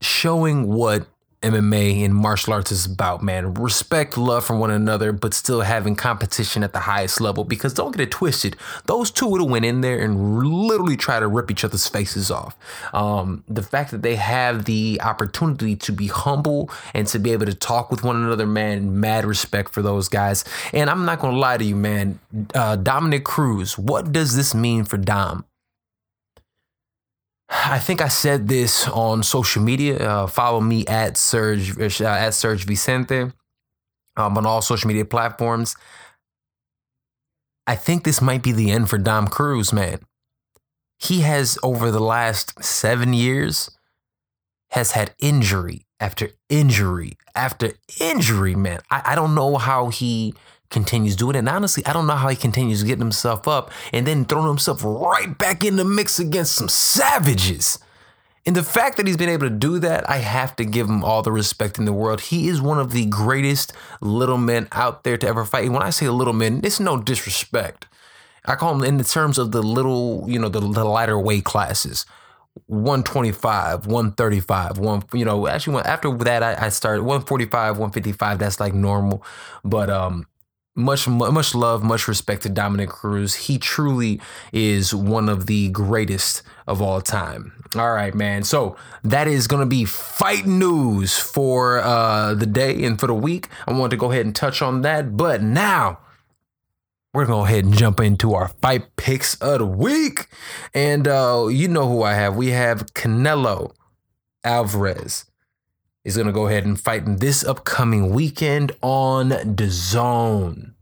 showing 0.00 0.68
what 0.68 1.06
MMA 1.44 2.04
and 2.04 2.14
martial 2.14 2.54
arts 2.54 2.72
is 2.72 2.86
about, 2.86 3.22
man. 3.22 3.54
Respect, 3.54 4.16
love 4.16 4.44
for 4.44 4.56
one 4.56 4.70
another, 4.70 5.12
but 5.12 5.34
still 5.34 5.60
having 5.60 5.94
competition 5.94 6.64
at 6.64 6.72
the 6.72 6.80
highest 6.80 7.20
level. 7.20 7.44
Because 7.44 7.74
don't 7.74 7.92
get 7.94 8.00
it 8.00 8.10
twisted, 8.10 8.56
those 8.86 9.10
two 9.10 9.26
would 9.26 9.40
have 9.40 9.50
went 9.50 9.64
in 9.64 9.82
there 9.82 9.98
and 9.98 10.42
literally 10.42 10.96
try 10.96 11.20
to 11.20 11.28
rip 11.28 11.50
each 11.50 11.64
other's 11.64 11.86
faces 11.86 12.30
off. 12.30 12.56
Um, 12.92 13.44
the 13.48 13.62
fact 13.62 13.90
that 13.90 14.02
they 14.02 14.16
have 14.16 14.64
the 14.64 15.00
opportunity 15.02 15.76
to 15.76 15.92
be 15.92 16.06
humble 16.06 16.70
and 16.94 17.06
to 17.08 17.18
be 17.18 17.32
able 17.32 17.46
to 17.46 17.54
talk 17.54 17.90
with 17.90 18.02
one 18.02 18.16
another, 18.16 18.46
man, 18.46 18.98
mad 18.98 19.24
respect 19.24 19.72
for 19.72 19.82
those 19.82 20.08
guys. 20.08 20.44
And 20.72 20.88
I'm 20.88 21.04
not 21.04 21.20
gonna 21.20 21.36
lie 21.36 21.58
to 21.58 21.64
you, 21.64 21.76
man. 21.76 22.18
Uh, 22.54 22.76
Dominick 22.76 23.24
Cruz, 23.24 23.76
what 23.76 24.12
does 24.12 24.36
this 24.36 24.54
mean 24.54 24.84
for 24.84 24.96
Dom? 24.96 25.44
I 27.48 27.78
think 27.78 28.00
I 28.00 28.08
said 28.08 28.48
this 28.48 28.88
on 28.88 29.22
social 29.22 29.62
media. 29.62 29.98
Uh, 29.98 30.26
follow 30.26 30.60
me 30.60 30.86
at 30.86 31.16
Serge 31.16 31.78
uh, 31.78 32.04
at 32.04 32.34
Serge 32.34 32.64
Vicente 32.64 33.32
um, 34.16 34.38
on 34.38 34.46
all 34.46 34.62
social 34.62 34.88
media 34.88 35.04
platforms. 35.04 35.76
I 37.66 37.76
think 37.76 38.04
this 38.04 38.20
might 38.20 38.42
be 38.42 38.52
the 38.52 38.70
end 38.70 38.90
for 38.90 38.98
Dom 38.98 39.28
Cruz, 39.28 39.72
man. 39.72 40.00
He 40.98 41.20
has 41.20 41.58
over 41.62 41.90
the 41.90 42.00
last 42.00 42.62
seven 42.62 43.12
years 43.12 43.70
has 44.70 44.92
had 44.92 45.14
injury 45.18 45.86
after 46.00 46.30
injury 46.48 47.16
after 47.34 47.72
injury, 48.00 48.54
man. 48.54 48.80
I, 48.90 49.02
I 49.06 49.14
don't 49.14 49.34
know 49.34 49.56
how 49.56 49.88
he 49.88 50.34
continues 50.74 51.16
doing 51.16 51.36
it. 51.36 51.38
And 51.38 51.48
honestly, 51.48 51.86
I 51.86 51.94
don't 51.94 52.06
know 52.06 52.16
how 52.16 52.28
he 52.28 52.36
continues 52.36 52.82
getting 52.82 52.98
himself 52.98 53.48
up 53.48 53.70
and 53.92 54.06
then 54.06 54.26
throwing 54.26 54.48
himself 54.48 54.82
right 54.84 55.38
back 55.38 55.64
in 55.64 55.76
the 55.76 55.84
mix 55.84 56.18
against 56.18 56.54
some 56.54 56.68
savages. 56.68 57.78
And 58.44 58.54
the 58.54 58.62
fact 58.62 58.98
that 58.98 59.06
he's 59.06 59.16
been 59.16 59.30
able 59.30 59.48
to 59.48 59.54
do 59.54 59.78
that, 59.78 60.08
I 60.10 60.18
have 60.18 60.54
to 60.56 60.64
give 60.66 60.86
him 60.86 61.02
all 61.02 61.22
the 61.22 61.32
respect 61.32 61.78
in 61.78 61.86
the 61.86 61.94
world. 61.94 62.20
He 62.20 62.48
is 62.48 62.60
one 62.60 62.78
of 62.78 62.90
the 62.90 63.06
greatest 63.06 63.72
little 64.02 64.36
men 64.36 64.68
out 64.72 65.04
there 65.04 65.16
to 65.16 65.26
ever 65.26 65.46
fight. 65.46 65.64
And 65.64 65.72
when 65.72 65.82
I 65.82 65.88
say 65.88 66.10
little 66.10 66.34
men, 66.34 66.60
it's 66.62 66.78
no 66.78 67.00
disrespect. 67.00 67.86
I 68.44 68.56
call 68.56 68.74
him 68.74 68.84
in 68.84 68.98
the 68.98 69.04
terms 69.04 69.38
of 69.38 69.52
the 69.52 69.62
little, 69.62 70.24
you 70.28 70.38
know, 70.38 70.50
the, 70.50 70.60
the 70.60 70.84
lighter 70.84 71.18
weight 71.18 71.44
classes. 71.44 72.04
125, 72.66 73.86
135, 73.86 74.78
one, 74.78 75.02
you 75.12 75.24
know, 75.24 75.48
actually 75.48 75.82
after 75.82 76.16
that 76.18 76.40
I, 76.40 76.66
I 76.66 76.68
started 76.68 77.02
145, 77.02 77.78
155, 77.78 78.38
that's 78.38 78.60
like 78.60 78.72
normal. 78.72 79.24
But 79.64 79.90
um 79.90 80.28
much 80.76 81.06
much 81.06 81.54
love, 81.54 81.82
much 81.82 82.08
respect 82.08 82.42
to 82.42 82.48
Dominick 82.48 82.88
Cruz. 82.88 83.34
He 83.34 83.58
truly 83.58 84.20
is 84.52 84.94
one 84.94 85.28
of 85.28 85.46
the 85.46 85.68
greatest 85.70 86.42
of 86.66 86.82
all 86.82 87.00
time. 87.00 87.52
All 87.76 87.92
right, 87.92 88.14
man. 88.14 88.44
So 88.44 88.76
that 89.02 89.26
is 89.26 89.46
going 89.46 89.60
to 89.60 89.66
be 89.66 89.84
fight 89.84 90.46
news 90.46 91.18
for 91.18 91.78
uh, 91.80 92.34
the 92.34 92.46
day 92.46 92.84
and 92.84 92.98
for 92.98 93.06
the 93.06 93.14
week. 93.14 93.48
I 93.66 93.72
want 93.72 93.90
to 93.90 93.96
go 93.96 94.12
ahead 94.12 94.26
and 94.26 94.34
touch 94.34 94.62
on 94.62 94.82
that, 94.82 95.16
but 95.16 95.42
now 95.42 95.98
we're 97.12 97.26
gonna 97.26 97.42
go 97.42 97.44
ahead 97.44 97.64
and 97.64 97.72
jump 97.72 98.00
into 98.00 98.34
our 98.34 98.48
fight 98.48 98.96
picks 98.96 99.36
of 99.36 99.60
the 99.60 99.66
week. 99.66 100.26
And 100.74 101.06
uh, 101.06 101.46
you 101.48 101.68
know 101.68 101.88
who 101.88 102.02
I 102.02 102.14
have. 102.14 102.34
We 102.34 102.48
have 102.48 102.86
Canelo 102.94 103.72
Alvarez 104.42 105.24
is 106.04 106.16
going 106.16 106.26
to 106.26 106.32
go 106.32 106.46
ahead 106.46 106.66
and 106.66 106.78
fight 106.78 107.06
in 107.06 107.16
this 107.16 107.42
upcoming 107.44 108.10
weekend 108.10 108.72
on 108.82 109.30
DAZN. 109.30 110.72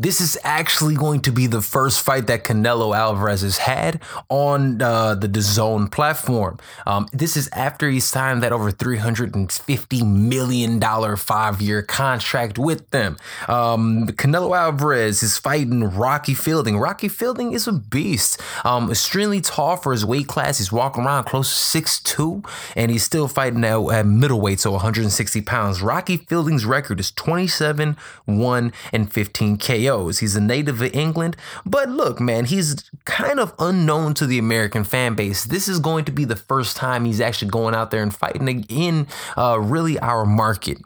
This 0.00 0.20
is 0.20 0.38
actually 0.44 0.94
going 0.94 1.22
to 1.22 1.32
be 1.32 1.48
the 1.48 1.60
first 1.60 2.02
fight 2.02 2.28
that 2.28 2.44
Canelo 2.44 2.96
Alvarez 2.96 3.42
has 3.42 3.58
had 3.58 4.00
on 4.28 4.80
uh, 4.80 5.16
the 5.16 5.28
DAZN 5.28 5.90
platform. 5.90 6.60
Um, 6.86 7.08
this 7.12 7.36
is 7.36 7.48
after 7.52 7.90
he 7.90 7.98
signed 7.98 8.40
that 8.44 8.52
over 8.52 8.70
$350 8.70 10.06
million 10.06 11.16
five 11.16 11.60
year 11.60 11.82
contract 11.82 12.58
with 12.58 12.88
them. 12.90 13.16
Um, 13.48 14.06
Canelo 14.06 14.56
Alvarez 14.56 15.24
is 15.24 15.36
fighting 15.36 15.82
Rocky 15.82 16.34
Fielding. 16.34 16.78
Rocky 16.78 17.08
Fielding 17.08 17.52
is 17.52 17.66
a 17.66 17.72
beast. 17.72 18.40
Um, 18.64 18.92
extremely 18.92 19.40
tall 19.40 19.76
for 19.76 19.90
his 19.90 20.04
weight 20.04 20.28
class. 20.28 20.58
He's 20.58 20.70
walking 20.70 21.06
around 21.06 21.24
close 21.24 21.72
to 21.72 21.82
6'2, 21.82 22.48
and 22.76 22.92
he's 22.92 23.02
still 23.02 23.26
fighting 23.26 23.64
at, 23.64 23.80
at 23.90 24.06
middleweight, 24.06 24.60
so 24.60 24.70
160 24.70 25.40
pounds. 25.40 25.82
Rocky 25.82 26.18
Fielding's 26.18 26.64
record 26.64 27.00
is 27.00 27.10
27 27.10 27.96
1 28.26 28.72
and 28.92 29.12
15 29.12 29.58
KO. 29.58 29.87
He's 29.96 30.36
a 30.36 30.40
native 30.40 30.82
of 30.82 30.94
England, 30.94 31.36
but 31.64 31.88
look, 31.88 32.20
man, 32.20 32.44
he's 32.44 32.90
kind 33.04 33.40
of 33.40 33.54
unknown 33.58 34.14
to 34.14 34.26
the 34.26 34.38
American 34.38 34.84
fan 34.84 35.14
base. 35.14 35.44
This 35.44 35.68
is 35.68 35.78
going 35.78 36.04
to 36.04 36.12
be 36.12 36.24
the 36.24 36.36
first 36.36 36.76
time 36.76 37.04
he's 37.04 37.20
actually 37.20 37.50
going 37.50 37.74
out 37.74 37.90
there 37.90 38.02
and 38.02 38.14
fighting 38.14 38.64
in 38.68 39.06
uh, 39.36 39.58
really 39.60 39.98
our 39.98 40.24
market. 40.24 40.78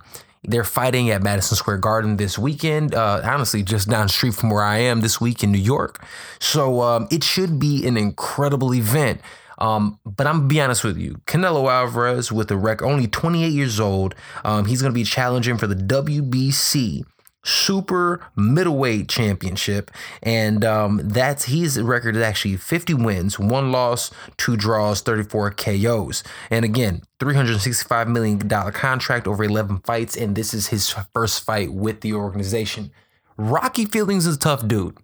They're 0.44 0.64
fighting 0.64 1.10
at 1.10 1.22
Madison 1.22 1.56
Square 1.56 1.78
Garden 1.78 2.16
this 2.16 2.38
weekend. 2.38 2.94
Uh, 2.94 3.20
honestly, 3.24 3.62
just 3.62 3.88
down 3.88 4.06
the 4.06 4.12
street 4.12 4.34
from 4.34 4.50
where 4.50 4.62
I 4.62 4.78
am 4.78 5.00
this 5.00 5.20
week 5.20 5.44
in 5.44 5.52
New 5.52 5.58
York. 5.58 6.04
So 6.40 6.80
um, 6.80 7.06
it 7.10 7.22
should 7.22 7.58
be 7.60 7.86
an 7.86 7.96
incredible 7.96 8.74
event. 8.74 9.20
Um, 9.58 10.00
but 10.04 10.26
I'm 10.26 10.38
gonna 10.38 10.48
be 10.48 10.60
honest 10.60 10.82
with 10.82 10.98
you, 10.98 11.20
Canelo 11.26 11.70
Alvarez 11.70 12.32
with 12.32 12.50
a 12.50 12.56
record, 12.56 12.86
only 12.86 13.06
28 13.06 13.52
years 13.52 13.78
old. 13.78 14.16
Um, 14.44 14.64
he's 14.64 14.82
gonna 14.82 14.92
be 14.92 15.04
challenging 15.04 15.56
for 15.56 15.68
the 15.68 15.76
WBC 15.76 17.04
super 17.44 18.24
middleweight 18.36 19.08
championship. 19.08 19.90
And 20.22 20.64
um, 20.64 21.00
that's 21.04 21.44
his 21.44 21.80
record 21.80 22.16
is 22.16 22.22
actually 22.22 22.56
50 22.56 22.94
wins 22.94 23.38
one 23.38 23.72
loss 23.72 24.10
two 24.36 24.56
draws 24.56 25.00
34 25.00 25.52
KOs 25.52 26.22
and 26.50 26.64
again 26.64 27.02
365 27.20 28.08
million 28.08 28.46
dollar 28.48 28.72
contract 28.72 29.26
over 29.26 29.44
11 29.44 29.78
fights 29.78 30.16
and 30.16 30.36
this 30.36 30.54
is 30.54 30.68
his 30.68 30.94
first 31.12 31.44
fight 31.44 31.72
with 31.72 32.00
the 32.00 32.12
organization. 32.12 32.90
Rocky 33.36 33.86
Fieldings 33.86 34.26
is 34.26 34.36
a 34.36 34.38
tough 34.38 34.66
dude. 34.66 34.98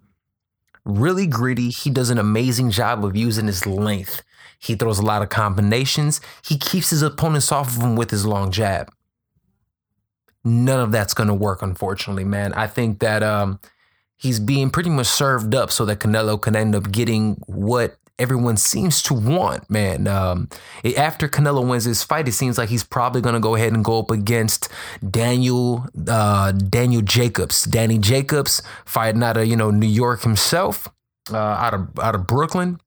Really 0.85 1.27
gritty. 1.27 1.69
He 1.69 1.89
does 1.89 2.09
an 2.09 2.17
amazing 2.17 2.71
job 2.71 3.03
of 3.03 3.15
using 3.15 3.47
his 3.47 3.65
length. 3.65 4.23
He 4.57 4.75
throws 4.75 4.99
a 4.99 5.05
lot 5.05 5.21
of 5.21 5.29
combinations. 5.29 6.19
He 6.45 6.57
keeps 6.57 6.89
his 6.89 7.01
opponents 7.01 7.51
off 7.51 7.75
of 7.75 7.83
him 7.83 7.95
with 7.95 8.11
his 8.11 8.25
long 8.25 8.51
jab 8.51 8.91
none 10.43 10.79
of 10.79 10.91
that's 10.91 11.13
going 11.13 11.27
to 11.27 11.33
work, 11.33 11.61
unfortunately, 11.61 12.23
man. 12.25 12.53
I 12.53 12.67
think 12.67 12.99
that 12.99 13.23
um, 13.23 13.59
he's 14.17 14.39
being 14.39 14.69
pretty 14.69 14.89
much 14.89 15.07
served 15.07 15.55
up 15.55 15.71
so 15.71 15.85
that 15.85 15.99
Canelo 15.99 16.41
can 16.41 16.55
end 16.55 16.75
up 16.75 16.91
getting 16.91 17.41
what 17.47 17.97
everyone 18.17 18.57
seems 18.57 19.01
to 19.03 19.13
want, 19.13 19.69
man. 19.69 20.07
Um, 20.07 20.49
after 20.97 21.27
Canelo 21.29 21.67
wins 21.67 21.85
his 21.85 22.03
fight, 22.03 22.27
it 22.27 22.33
seems 22.33 22.57
like 22.57 22.69
he's 22.69 22.83
probably 22.83 23.21
going 23.21 23.35
to 23.35 23.39
go 23.39 23.55
ahead 23.55 23.73
and 23.73 23.83
go 23.83 23.99
up 23.99 24.11
against 24.11 24.69
Daniel 25.09 25.85
uh, 26.07 26.51
Daniel 26.51 27.01
Jacobs. 27.01 27.63
Danny 27.63 27.97
Jacobs 27.97 28.61
fighting 28.85 29.23
out 29.23 29.37
of 29.37 29.45
you 29.47 29.55
know 29.55 29.71
New 29.71 29.87
York 29.87 30.21
himself. 30.23 30.87
uh, 31.31 31.37
out 31.37 31.73
of 31.73 31.99
out 31.99 32.15
of 32.15 32.27
Brooklyn. 32.27 32.79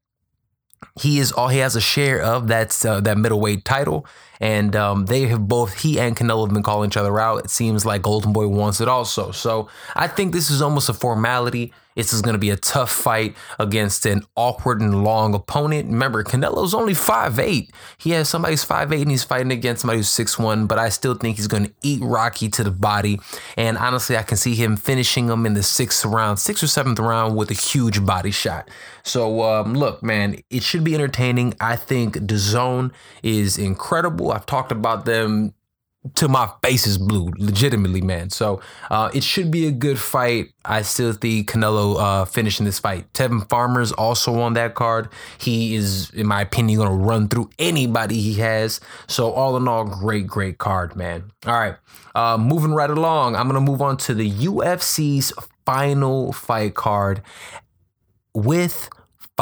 He 1.01 1.19
is 1.19 1.33
all 1.33 1.49
he 1.49 1.59
has 1.59 1.75
a 1.75 1.81
share 1.81 2.21
of 2.21 2.49
that 2.49 2.85
uh, 2.85 3.01
that 3.01 3.17
middleweight 3.17 3.65
title, 3.65 4.07
and 4.41 4.77
um, 4.77 5.07
they 5.07 5.23
have 5.29 5.49
both 5.49 5.81
he 5.81 5.99
and 5.99 6.17
Canelo 6.17 6.47
have 6.47 6.53
been 6.55 6.63
calling 6.63 6.91
each 6.91 6.97
other 6.97 7.19
out. 7.19 7.45
It 7.45 7.51
seems 7.51 7.87
like 7.87 8.03
Golden 8.03 8.33
Boy 8.33 8.47
wants 8.47 8.81
it 8.81 8.89
also. 8.89 9.31
So 9.31 9.69
I 9.97 10.07
think 10.07 10.33
this 10.33 10.51
is 10.51 10.61
almost 10.61 10.89
a 10.89 10.95
formality. 10.95 11.73
This 11.95 12.13
is 12.13 12.23
going 12.23 12.35
to 12.35 12.39
be 12.39 12.51
a 12.51 12.57
tough 12.57 12.91
fight 12.91 13.37
against 13.59 14.07
an 14.07 14.23
awkward 14.37 14.81
and 14.81 15.05
long 15.05 15.35
opponent. 15.35 15.89
Remember, 15.89 16.25
Canelo's 16.25 16.75
only 16.75 16.95
5'8. 16.95 17.71
He 17.99 18.11
has 18.11 18.29
somebody's 18.29 18.65
5'8 18.65 19.03
and 19.03 19.11
he's 19.11 19.25
fighting 19.25 19.53
against 19.53 19.83
somebody 19.83 19.99
who's 19.99 20.09
6'1, 20.09 20.69
but 20.69 20.79
I 20.79 20.89
still 20.89 21.15
think 21.15 21.37
he's 21.37 21.49
going 21.49 21.67
to 21.67 21.73
eat 21.83 22.03
Rocky 22.03 22.49
to 22.51 22.65
the 22.65 22.71
body. 22.71 23.21
And 23.57 23.77
honestly, 23.79 24.17
I 24.17 24.23
can 24.23 24.37
see 24.37 24.55
him 24.55 24.77
finishing 24.77 25.29
him 25.29 25.47
in 25.47 25.55
the 25.55 25.63
sixth 25.63 26.05
round, 26.05 26.39
sixth 26.39 26.63
or 26.63 26.69
seventh 26.69 26.99
round 26.99 27.37
with 27.37 27.51
a 27.51 27.55
huge 27.55 28.05
body 28.05 28.31
shot. 28.31 28.69
So, 29.03 29.43
um, 29.43 29.75
look, 29.75 30.03
man, 30.03 30.41
it 30.51 30.63
should 30.63 30.85
be 30.85 30.95
entertaining. 30.95 31.55
I 31.61 31.77
think 31.77 32.17
DAZN 32.17 32.93
is 33.23 33.59
incredible. 33.59 34.33
I've 34.33 34.47
talked 34.47 34.73
about 34.73 35.05
them 35.05 35.55
to 36.17 36.29
my 36.29 36.51
face 36.63 36.87
is 36.87 36.99
blue, 36.99 37.31
legitimately, 37.37 38.01
man. 38.01 38.31
So 38.31 38.61
uh, 38.91 39.11
it 39.15 39.23
should 39.23 39.51
be 39.53 39.69
a 39.69 39.71
good 39.71 40.01
fight. 40.01 40.53
I 40.65 40.83
still 40.83 41.13
think 41.13 41.49
Canelo 41.49 42.01
uh, 42.01 42.25
finishing 42.25 42.67
this 42.67 42.81
fight. 42.81 43.13
Tevin 43.13 43.49
Farmer's 43.49 43.93
also 43.93 44.41
on 44.41 44.55
that 44.55 44.75
card. 44.75 45.09
He 45.39 45.77
is, 45.77 46.11
in 46.11 46.27
my 46.27 46.41
opinion, 46.41 46.79
going 46.79 46.91
to 46.91 46.97
run 46.97 47.29
through 47.29 47.51
anybody 47.59 48.21
he 48.21 48.35
has. 48.35 48.81
So 49.07 49.31
all 49.31 49.57
in 49.57 49.69
all, 49.69 49.85
great, 49.85 50.27
great 50.27 50.59
card, 50.59 50.97
man. 50.97 51.31
All 51.47 51.55
right, 51.55 51.77
uh, 52.17 52.37
moving 52.37 52.73
right 52.73 52.91
along. 52.91 53.37
I'm 53.37 53.49
going 53.49 53.65
to 53.65 53.71
move 53.71 53.81
on 53.81 53.97
to 53.99 54.15
the 54.15 54.29
UFC's 54.29 55.33
final 55.65 56.33
fight 56.33 56.75
card 56.75 57.23
with 58.35 58.91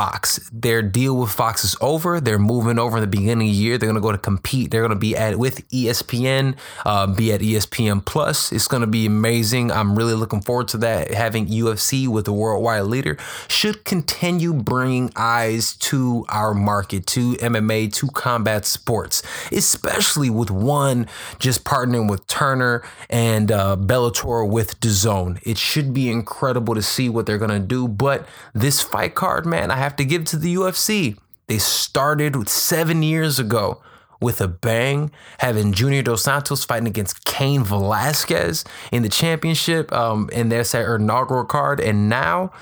Fox. 0.00 0.48
Their 0.50 0.80
deal 0.80 1.14
with 1.14 1.30
Fox 1.30 1.62
is 1.62 1.76
over. 1.82 2.22
They're 2.22 2.38
moving 2.38 2.78
over 2.78 2.96
in 2.96 3.02
the 3.02 3.06
beginning 3.06 3.48
of 3.48 3.52
the 3.52 3.58
year. 3.58 3.76
They're 3.76 3.86
going 3.86 3.96
to 3.96 4.00
go 4.00 4.12
to 4.12 4.16
compete. 4.16 4.70
They're 4.70 4.80
going 4.80 4.94
to 4.94 4.96
be 4.96 5.14
at 5.14 5.38
with 5.38 5.68
ESPN, 5.68 6.56
uh, 6.86 7.06
be 7.08 7.34
at 7.34 7.42
ESPN 7.42 8.02
Plus. 8.06 8.50
It's 8.50 8.66
going 8.66 8.80
to 8.80 8.86
be 8.86 9.04
amazing. 9.04 9.70
I'm 9.70 9.94
really 9.94 10.14
looking 10.14 10.40
forward 10.40 10.68
to 10.68 10.78
that. 10.78 11.12
Having 11.12 11.48
UFC 11.48 12.08
with 12.08 12.26
a 12.28 12.32
worldwide 12.32 12.84
leader 12.84 13.18
should 13.46 13.84
continue 13.84 14.54
bringing 14.54 15.12
eyes 15.16 15.76
to 15.90 16.24
our 16.30 16.54
market, 16.54 17.06
to 17.08 17.34
MMA, 17.34 17.92
to 17.96 18.06
combat 18.06 18.64
sports, 18.64 19.22
especially 19.52 20.30
with 20.30 20.50
one 20.50 21.08
just 21.38 21.62
partnering 21.62 22.08
with 22.08 22.26
Turner 22.26 22.82
and 23.10 23.52
uh, 23.52 23.76
Bellator 23.78 24.48
with 24.48 24.80
DAZN. 24.80 25.40
It 25.42 25.58
should 25.58 25.92
be 25.92 26.10
incredible 26.10 26.74
to 26.74 26.80
see 26.80 27.10
what 27.10 27.26
they're 27.26 27.36
going 27.36 27.50
to 27.50 27.58
do. 27.58 27.86
But 27.86 28.26
this 28.54 28.80
fight 28.80 29.14
card, 29.14 29.44
man, 29.44 29.70
I 29.70 29.76
have 29.76 29.89
to 29.96 30.04
give 30.04 30.24
to 30.26 30.36
the 30.36 30.54
UFC. 30.54 31.18
They 31.46 31.58
started 31.58 32.48
seven 32.48 33.02
years 33.02 33.38
ago 33.38 33.82
with 34.20 34.40
a 34.40 34.48
bang, 34.48 35.10
having 35.38 35.72
Junior 35.72 36.02
Dos 36.02 36.22
Santos 36.22 36.64
fighting 36.64 36.86
against 36.86 37.24
Cain 37.24 37.64
Velasquez 37.64 38.64
in 38.92 39.02
the 39.02 39.08
championship 39.08 39.92
um, 39.92 40.28
in 40.32 40.50
their 40.50 40.64
inaugural 40.96 41.44
card. 41.44 41.80
And 41.80 42.08
now 42.08 42.52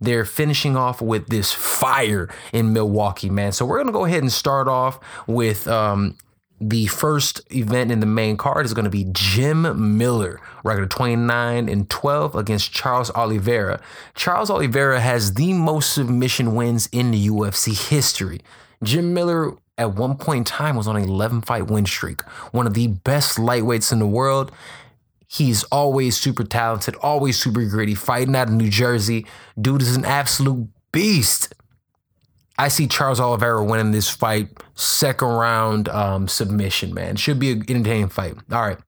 they're 0.00 0.24
finishing 0.24 0.76
off 0.76 1.02
with 1.02 1.26
this 1.26 1.52
fire 1.52 2.28
in 2.52 2.72
Milwaukee, 2.72 3.30
man. 3.30 3.52
So 3.52 3.66
we're 3.66 3.78
going 3.78 3.88
to 3.88 3.92
go 3.92 4.04
ahead 4.04 4.22
and 4.22 4.32
start 4.32 4.68
off 4.68 5.00
with 5.26 5.66
um, 5.66 6.16
the 6.60 6.86
first 6.86 7.40
event 7.52 7.92
in 7.92 8.00
the 8.00 8.06
main 8.06 8.36
card 8.36 8.66
is 8.66 8.74
going 8.74 8.84
to 8.84 8.90
be 8.90 9.06
Jim 9.12 9.96
Miller, 9.96 10.40
record 10.64 10.90
29 10.90 11.68
and 11.68 11.88
12 11.88 12.34
against 12.34 12.72
Charles 12.72 13.10
Oliveira. 13.12 13.80
Charles 14.14 14.50
Oliveira 14.50 15.00
has 15.00 15.34
the 15.34 15.52
most 15.52 15.92
submission 15.92 16.54
wins 16.54 16.88
in 16.90 17.12
the 17.12 17.28
UFC 17.28 17.88
history. 17.88 18.40
Jim 18.82 19.14
Miller 19.14 19.52
at 19.76 19.94
one 19.94 20.16
point 20.16 20.38
in 20.38 20.44
time 20.44 20.76
was 20.76 20.88
on 20.88 20.96
an 20.96 21.04
11 21.04 21.42
fight 21.42 21.68
win 21.68 21.86
streak, 21.86 22.22
one 22.52 22.66
of 22.66 22.74
the 22.74 22.88
best 22.88 23.38
lightweights 23.38 23.92
in 23.92 24.00
the 24.00 24.06
world. 24.06 24.50
He's 25.28 25.62
always 25.64 26.16
super 26.16 26.42
talented, 26.42 26.96
always 26.96 27.38
super 27.38 27.64
gritty, 27.66 27.94
fighting 27.94 28.34
out 28.34 28.48
of 28.48 28.54
New 28.54 28.70
Jersey. 28.70 29.26
Dude 29.60 29.82
is 29.82 29.94
an 29.94 30.04
absolute 30.04 30.68
beast. 30.90 31.54
I 32.58 32.68
see 32.68 32.88
Charles 32.88 33.20
Oliveira 33.20 33.64
winning 33.64 33.92
this 33.92 34.10
fight, 34.10 34.48
second 34.74 35.28
round 35.28 35.88
um, 35.88 36.26
submission, 36.26 36.92
man. 36.92 37.14
Should 37.14 37.38
be 37.38 37.52
an 37.52 37.64
entertaining 37.68 38.08
fight. 38.08 38.34
All 38.50 38.62
right. 38.62 38.78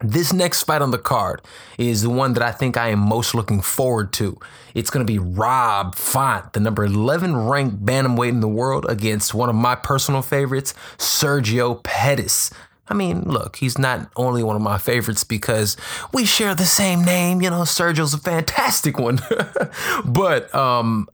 This 0.00 0.32
next 0.32 0.62
fight 0.62 0.82
on 0.82 0.90
the 0.90 0.98
card 0.98 1.42
is 1.78 2.02
the 2.02 2.10
one 2.10 2.32
that 2.32 2.42
I 2.42 2.50
think 2.50 2.76
I 2.76 2.88
am 2.88 2.98
most 2.98 3.34
looking 3.34 3.60
forward 3.60 4.12
to. 4.14 4.36
It's 4.74 4.90
going 4.90 5.06
to 5.06 5.12
be 5.12 5.18
Rob 5.18 5.94
Font, 5.94 6.54
the 6.54 6.60
number 6.60 6.84
11 6.84 7.36
ranked 7.36 7.84
bantamweight 7.84 8.30
in 8.30 8.40
the 8.40 8.48
world, 8.48 8.84
against 8.88 9.32
one 9.32 9.48
of 9.48 9.54
my 9.54 9.76
personal 9.76 10.22
favorites, 10.22 10.74
Sergio 10.98 11.80
Pettis. 11.84 12.50
I 12.88 12.94
mean, 12.94 13.22
look, 13.22 13.56
he's 13.56 13.78
not 13.78 14.10
only 14.16 14.42
one 14.42 14.56
of 14.56 14.62
my 14.62 14.76
favorites 14.76 15.22
because 15.22 15.76
we 16.12 16.24
share 16.24 16.54
the 16.54 16.66
same 16.66 17.04
name. 17.04 17.40
You 17.40 17.50
know, 17.50 17.62
Sergio's 17.62 18.12
a 18.12 18.18
fantastic 18.18 18.98
one. 18.98 19.20
but 20.04 20.52
um, 20.52 21.08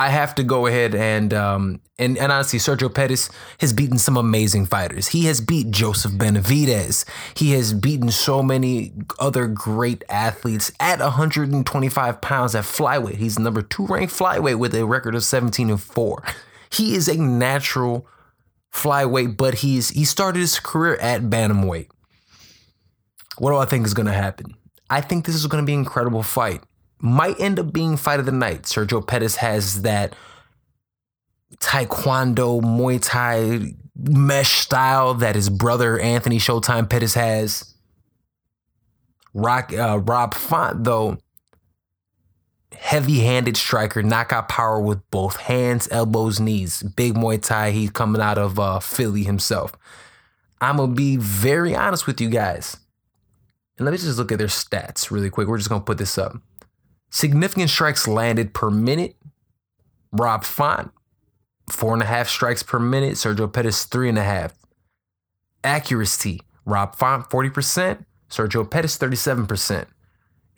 I 0.00 0.10
have 0.10 0.36
to 0.36 0.44
go 0.44 0.66
ahead 0.66 0.94
and 0.94 1.34
um, 1.34 1.80
and 1.98 2.16
and 2.16 2.30
honestly, 2.30 2.60
Sergio 2.60 2.92
Pettis 2.92 3.28
has 3.58 3.72
beaten 3.72 3.98
some 3.98 4.16
amazing 4.16 4.66
fighters. 4.66 5.08
He 5.08 5.24
has 5.24 5.40
beat 5.40 5.72
Joseph 5.72 6.12
Benavidez. 6.12 7.04
He 7.36 7.50
has 7.52 7.74
beaten 7.74 8.12
so 8.12 8.40
many 8.40 8.92
other 9.18 9.48
great 9.48 10.04
athletes 10.08 10.70
at 10.78 11.00
125 11.00 12.20
pounds 12.20 12.54
at 12.54 12.62
flyweight. 12.62 13.16
He's 13.16 13.40
number 13.40 13.60
two 13.60 13.86
ranked 13.86 14.14
flyweight 14.14 14.60
with 14.60 14.72
a 14.76 14.86
record 14.86 15.16
of 15.16 15.24
17 15.24 15.68
and 15.68 15.82
four. 15.82 16.22
He 16.70 16.94
is 16.94 17.08
a 17.08 17.16
natural 17.16 18.06
flyweight, 18.72 19.36
but 19.36 19.54
he's 19.54 19.88
he 19.88 20.04
started 20.04 20.38
his 20.38 20.60
career 20.60 20.94
at 20.96 21.22
bantamweight. 21.22 21.88
What 23.38 23.50
do 23.50 23.56
I 23.56 23.64
think 23.64 23.84
is 23.84 23.94
going 23.94 24.06
to 24.06 24.12
happen? 24.12 24.54
I 24.90 25.00
think 25.00 25.26
this 25.26 25.34
is 25.34 25.46
going 25.46 25.62
to 25.62 25.66
be 25.66 25.74
an 25.74 25.80
incredible 25.80 26.22
fight 26.22 26.62
might 27.00 27.38
end 27.40 27.58
up 27.58 27.72
being 27.72 27.96
fight 27.96 28.20
of 28.20 28.26
the 28.26 28.32
night. 28.32 28.62
Sergio 28.62 29.06
Pettis 29.06 29.36
has 29.36 29.82
that 29.82 30.14
taekwondo, 31.58 32.60
Muay 32.60 33.00
Thai 33.00 33.74
mesh 33.96 34.60
style 34.60 35.14
that 35.14 35.34
his 35.34 35.50
brother 35.50 35.98
Anthony 35.98 36.38
Showtime 36.38 36.88
Pettis 36.88 37.14
has. 37.14 37.74
Rock, 39.34 39.72
uh, 39.72 39.98
Rob 39.98 40.34
Font, 40.34 40.84
though, 40.84 41.18
heavy 42.76 43.20
handed 43.20 43.56
striker, 43.56 44.02
knockout 44.02 44.48
power 44.48 44.80
with 44.80 45.08
both 45.10 45.36
hands, 45.36 45.88
elbows, 45.90 46.40
knees. 46.40 46.82
Big 46.82 47.14
Muay 47.14 47.42
Thai. 47.42 47.70
He's 47.72 47.90
coming 47.90 48.22
out 48.22 48.38
of 48.38 48.58
uh, 48.58 48.78
Philly 48.80 49.24
himself. 49.24 49.72
I'm 50.60 50.76
to 50.78 50.86
be 50.88 51.16
very 51.16 51.74
honest 51.74 52.06
with 52.06 52.20
you 52.20 52.30
guys. 52.30 52.76
And 53.78 53.84
let 53.84 53.92
me 53.92 53.98
just 53.98 54.18
look 54.18 54.32
at 54.32 54.38
their 54.38 54.48
stats 54.48 55.10
really 55.10 55.30
quick. 55.30 55.46
We're 55.46 55.58
just 55.58 55.70
to 55.70 55.80
put 55.80 55.98
this 55.98 56.18
up. 56.18 56.36
Significant 57.10 57.70
strikes 57.70 58.06
landed 58.06 58.54
per 58.54 58.70
minute. 58.70 59.16
Rob 60.12 60.44
Font, 60.44 60.90
four 61.70 61.92
and 61.92 62.02
a 62.02 62.06
half 62.06 62.28
strikes 62.28 62.62
per 62.62 62.78
minute. 62.78 63.14
Sergio 63.14 63.52
Pettis, 63.52 63.84
three 63.84 64.08
and 64.08 64.18
a 64.18 64.22
half. 64.22 64.54
Accuracy, 65.64 66.40
Rob 66.64 66.94
Font, 66.96 67.28
40%. 67.28 68.04
Sergio 68.30 68.70
Pettis, 68.70 68.98
37%. 68.98 69.86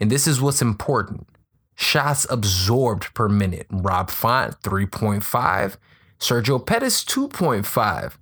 And 0.01 0.11
this 0.11 0.27
is 0.27 0.41
what's 0.41 0.63
important. 0.63 1.29
Shots 1.77 2.27
absorbed 2.31 3.15
per 3.15 3.29
minute. 3.29 3.67
Rob 3.71 4.11
Font, 4.11 4.61
3.5. 4.63 5.77
Sergio 6.19 6.65
Pettis, 6.65 7.05
2.5. 7.05 8.19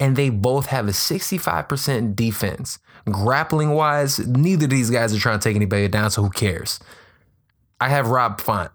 And 0.00 0.16
they 0.16 0.30
both 0.30 0.66
have 0.66 0.88
a 0.88 0.92
65% 0.92 2.16
defense. 2.16 2.78
Grappling 3.06 3.70
wise, 3.70 4.18
neither 4.26 4.64
of 4.64 4.70
these 4.70 4.90
guys 4.90 5.14
are 5.14 5.18
trying 5.18 5.38
to 5.38 5.48
take 5.48 5.56
anybody 5.56 5.86
down, 5.88 6.10
so 6.10 6.22
who 6.22 6.30
cares? 6.30 6.80
I 7.84 7.88
have 7.88 8.08
Rob 8.08 8.40
Font. 8.40 8.70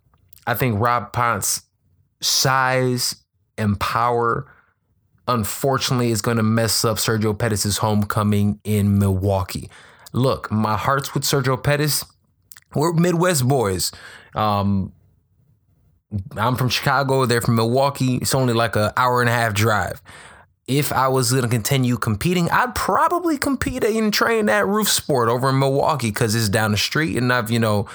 I 0.46 0.54
think 0.54 0.80
Rob 0.80 1.16
Font's 1.16 1.64
size 2.22 3.16
and 3.58 3.80
power, 3.80 4.54
unfortunately, 5.28 6.12
is 6.12 6.22
going 6.22 6.38
to 6.38 6.44
mess 6.44 6.86
up 6.86 6.98
Sergio 6.98 7.38
Pettis' 7.38 7.78
homecoming 7.78 8.60
in 8.64 9.00
Milwaukee. 9.00 9.68
Look, 10.14 10.52
my 10.52 10.78
heart's 10.78 11.16
with 11.16 11.24
Sergio 11.24 11.62
Pettis. 11.62 12.06
We're 12.76 12.94
Midwest 12.94 13.48
boys. 13.48 13.92
Um, 14.36 14.94
I'm 16.38 16.56
from 16.56 16.70
Chicago. 16.70 17.26
They're 17.26 17.42
from 17.42 17.56
Milwaukee. 17.56 18.18
It's 18.18 18.36
only 18.36 18.54
like 18.54 18.76
an 18.76 18.92
hour 18.96 19.22
and 19.22 19.30
a 19.30 19.34
half 19.34 19.56
drive. 19.56 20.04
If 20.68 20.94
I 20.94 21.08
was 21.08 21.32
going 21.32 21.42
to 21.42 21.50
continue 21.50 21.98
competing, 21.98 22.48
I'd 22.52 22.76
probably 22.76 23.40
compete 23.40 23.84
and 23.84 24.14
train 24.14 24.50
at 24.50 24.66
Roufusport 24.66 25.30
over 25.30 25.50
in 25.50 25.58
Milwaukee 25.58 26.10
because 26.12 26.36
it's 26.36 26.48
down 26.48 26.74
the 26.74 26.78
street, 26.78 27.18
and 27.18 27.34
I've 27.34 27.50
you 27.50 27.58
know 27.58 27.88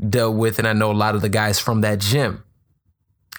dealt 0.00 0.36
with, 0.36 0.58
and 0.58 0.68
I 0.68 0.72
know 0.72 0.90
a 0.90 0.92
lot 0.92 1.14
of 1.14 1.22
the 1.22 1.28
guys 1.28 1.58
from 1.58 1.80
that 1.82 1.98
gym. 2.00 2.42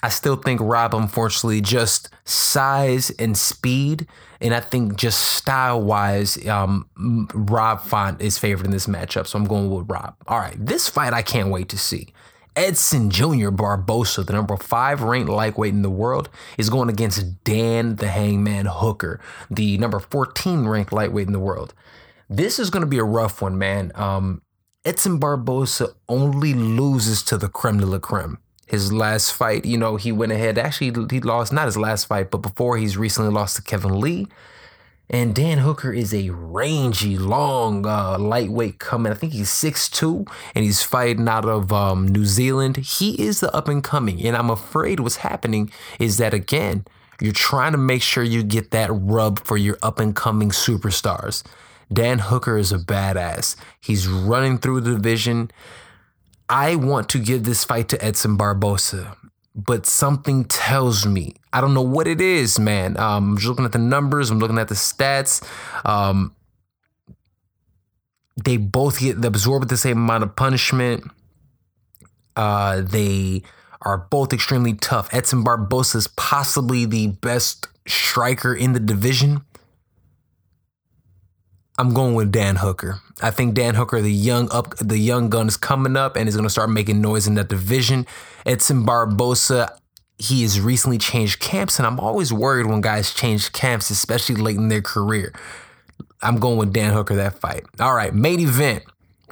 I 0.04 0.10
still 0.10 0.36
think 0.36 0.62
Rob, 0.62 0.94
unfortunately, 0.94 1.60
just 1.62 2.10
size 2.24 3.10
and 3.12 3.36
speed, 3.36 4.08
and 4.40 4.54
I 4.54 4.60
think 4.60 4.96
just 4.96 5.20
style 5.20 5.82
wise, 5.82 6.46
um, 6.48 6.88
Rob 7.34 7.82
Font 7.82 8.22
is 8.22 8.38
favored 8.38 8.66
in 8.66 8.72
this 8.72 8.86
matchup. 8.86 9.26
So 9.26 9.40
I'm 9.40 9.46
going 9.46 9.72
with 9.72 9.90
Rob. 9.90 10.16
All 10.28 10.40
right, 10.40 10.56
this 10.58 10.88
fight 10.88 11.14
I 11.14 11.24
can't 11.24 11.50
wait 11.50 11.70
to 11.70 11.78
see. 11.78 12.14
Edson 12.56 13.12
Jr. 13.12 13.50
Barbosa, 13.50 14.26
the 14.26 14.34
number 14.34 14.58
five 14.58 15.04
ranked 15.04 15.30
lightweight 15.30 15.74
in 15.74 15.84
the 15.84 15.92
world, 15.92 16.30
is 16.58 16.72
going 16.72 16.90
against 16.90 17.44
Dan 17.44 17.98
the 17.98 18.08
Hangman 18.08 18.66
Hooker, 18.66 19.20
the 19.50 19.78
number 19.78 20.00
14 20.00 20.68
ranked 20.68 20.92
lightweight 20.92 21.28
in 21.28 21.34
the 21.34 21.40
world. 21.40 21.76
This 22.30 22.58
is 22.58 22.72
going 22.72 22.82
to 22.82 22.88
be 22.88 22.98
a 22.98 23.04
rough 23.04 23.44
one, 23.44 23.60
man. 23.60 23.92
Um, 23.94 24.42
Edson 24.88 25.20
Barbosa 25.20 25.94
only 26.08 26.54
loses 26.54 27.22
to 27.24 27.38
the 27.38 27.50
creme 27.50 27.82
de 27.82 27.86
la 27.86 28.00
creme. 28.00 28.38
His 28.68 28.94
last 28.94 29.34
fight, 29.34 29.66
you 29.66 29.78
know, 29.78 29.98
he 29.98 30.14
went 30.14 30.32
ahead. 30.32 30.58
Actually, 30.58 31.08
he 31.12 31.20
lost 31.20 31.52
not 31.52 31.66
his 31.66 31.76
last 31.76 32.06
fight, 32.06 32.32
but 32.32 32.38
before 32.38 32.78
he's 32.78 32.96
recently 32.96 33.30
lost 33.30 33.58
to 33.58 33.62
Kevin 33.62 34.00
Lee. 34.00 34.28
And 35.10 35.36
Dan 35.36 35.58
Hooker 35.58 35.92
is 35.92 36.14
a 36.14 36.30
rangy, 36.30 37.18
long 37.18 37.86
uh, 37.86 38.18
lightweight 38.18 38.80
coming. 38.80 39.12
I 39.12 39.16
think 39.16 39.34
he's 39.34 39.50
6'2 39.50 40.26
and 40.56 40.64
he's 40.64 40.84
fighting 40.84 41.28
out 41.28 41.44
of 41.44 41.74
um, 41.74 42.08
New 42.08 42.24
Zealand. 42.24 42.78
He 42.78 43.22
is 43.22 43.42
the 43.42 43.54
up 43.54 43.68
and 43.68 43.84
coming. 43.84 44.26
And 44.26 44.38
I'm 44.38 44.50
afraid 44.50 45.02
what's 45.02 45.18
happening 45.18 45.70
is 46.00 46.16
that, 46.16 46.34
again, 46.34 46.86
you're 47.20 47.34
trying 47.34 47.74
to 47.74 47.78
make 47.78 48.02
sure 48.02 48.24
you 48.24 48.42
get 48.42 48.72
that 48.72 48.90
rub 48.94 49.40
for 49.40 49.58
your 49.58 49.78
up 49.84 50.00
and 50.00 50.16
coming 50.16 50.52
superstars. 50.52 51.44
Dan 51.92 52.20
Hooker 52.20 52.58
is 52.58 52.72
a 52.72 52.78
badass. 52.78 53.56
He's 53.80 54.08
running 54.08 54.58
through 54.58 54.82
the 54.82 54.92
division. 54.92 55.52
I 56.50 56.76
want 56.76 57.10
to 57.10 57.20
give 57.20 57.44
this 57.44 57.64
fight 57.64 57.90
to 57.90 58.04
Edson 58.04 58.38
Barbosa 58.38 59.16
but 59.58 59.88
something 59.88 60.46
tells 60.46 61.06
me 61.06 61.34
I 61.52 61.60
don't 61.60 61.74
know 61.74 61.82
what 61.82 62.08
it 62.08 62.22
is, 62.22 62.60
man. 62.60 62.98
Um, 63.00 63.32
I'm 63.32 63.38
just 63.38 63.48
looking 63.48 63.66
at 63.66 63.72
the 63.72 63.80
numbers. 63.80 64.30
I'm 64.30 64.38
looking 64.38 64.60
at 64.60 64.68
the 64.68 64.76
stats. 64.76 65.44
Um, 65.84 66.36
they 68.44 68.58
both 68.58 69.00
get 69.00 69.26
absorbed 69.26 69.70
the 69.70 69.78
same 69.78 69.98
amount 69.98 70.24
of 70.24 70.36
punishment. 70.36 71.04
Uh, 72.36 72.82
they 72.82 73.42
are 73.82 73.98
both 73.98 74.34
extremely 74.34 74.74
tough. 74.74 75.12
Edson 75.12 75.44
Barbosa 75.44 75.96
is 75.96 76.08
possibly 76.10 76.86
the 76.86 77.08
best 77.08 77.68
striker 77.88 78.54
in 78.54 78.74
the 78.74 78.80
division. 78.80 79.42
I'm 81.78 81.94
going 81.94 82.16
with 82.16 82.32
Dan 82.32 82.56
Hooker. 82.58 83.00
I 83.22 83.32
think 83.32 83.54
Dan 83.54 83.76
Hooker, 83.76 84.02
the 84.02 84.12
young 84.12 84.50
up, 84.52 84.76
the 84.78 84.98
young 84.98 85.30
gun 85.30 85.48
is 85.48 85.58
coming 85.58 85.96
up 85.96 86.16
and 86.16 86.28
is 86.28 86.36
going 86.36 86.46
to 86.46 86.50
start 86.50 86.70
making 86.70 87.02
noise 87.02 87.28
in 87.28 87.36
that 87.36 87.50
division. 87.50 88.08
Edson 88.46 88.86
Barbosa, 88.86 89.70
he 90.18 90.42
has 90.42 90.60
recently 90.60 90.98
changed 90.98 91.40
camps, 91.40 91.78
and 91.78 91.86
I'm 91.86 92.00
always 92.00 92.34
worried 92.34 92.66
when 92.66 92.82
guys 92.82 93.14
change 93.14 93.52
camps, 93.52 93.92
especially 93.92 94.36
late 94.36 94.58
in 94.58 94.70
their 94.70 94.82
career. 94.82 95.34
I'm 96.22 96.40
going 96.40 96.58
with 96.58 96.74
Dan 96.74 96.94
Hooker 96.94 97.16
that 97.16 97.40
fight. 97.40 97.64
All 97.80 97.94
right, 97.94 98.14
main 98.14 98.40
event. 98.40 98.84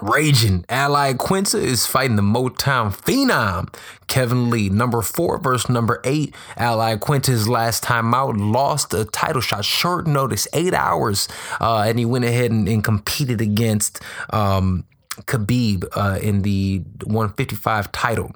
Raging 0.01 0.65
Ally 0.67 1.13
Iaquinta 1.13 1.55
is 1.58 1.86
fighting 1.86 2.17
the 2.17 2.21
Motown 2.21 2.93
Phenom 2.93 3.73
Kevin 4.08 4.49
Lee, 4.49 4.69
number 4.69 5.01
four 5.01 5.38
versus 5.39 5.69
number 5.69 6.01
eight. 6.03 6.36
Ally 6.58 6.95
Iaquinta's 6.95 7.47
last 7.47 7.81
time 7.81 8.13
out 8.13 8.36
lost 8.36 8.93
a 8.93 9.05
title 9.05 9.41
shot, 9.41 9.63
short 9.63 10.05
notice, 10.05 10.49
eight 10.53 10.73
hours, 10.73 11.29
uh, 11.62 11.86
and 11.88 11.97
he 11.97 12.03
went 12.03 12.25
ahead 12.25 12.51
and, 12.51 12.67
and 12.67 12.84
competed 12.84 13.39
against 13.39 14.01
um, 14.31 14.86
Khabib 15.21 15.86
uh, 15.95 16.19
in 16.21 16.41
the 16.41 16.79
155 17.05 17.91
title. 17.93 18.31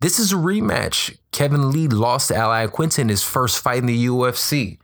This 0.00 0.18
is 0.18 0.32
a 0.32 0.36
rematch. 0.36 1.16
Kevin 1.32 1.72
Lee 1.72 1.88
lost 1.88 2.28
to 2.28 2.36
Al 2.36 2.50
Iaquinta 2.50 2.98
in 2.98 3.08
his 3.08 3.22
first 3.22 3.58
fight 3.58 3.78
in 3.78 3.86
the 3.86 4.06
UFC. 4.06 4.78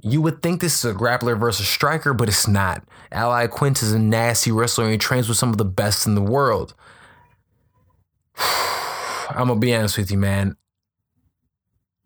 You 0.00 0.22
would 0.22 0.42
think 0.42 0.60
this 0.60 0.84
is 0.84 0.90
a 0.90 0.94
grappler 0.94 1.38
versus 1.38 1.68
striker, 1.68 2.14
but 2.14 2.28
it's 2.28 2.46
not. 2.46 2.84
Ally 3.10 3.46
Iaquinta 3.46 3.82
is 3.82 3.92
a 3.92 3.98
nasty 3.98 4.52
wrestler 4.52 4.84
and 4.84 4.92
he 4.92 4.98
trains 4.98 5.28
with 5.28 5.38
some 5.38 5.50
of 5.50 5.58
the 5.58 5.64
best 5.64 6.06
in 6.06 6.14
the 6.14 6.22
world. 6.22 6.74
I'm 8.38 9.48
gonna 9.48 9.56
be 9.56 9.74
honest 9.74 9.98
with 9.98 10.10
you, 10.10 10.18
man. 10.18 10.56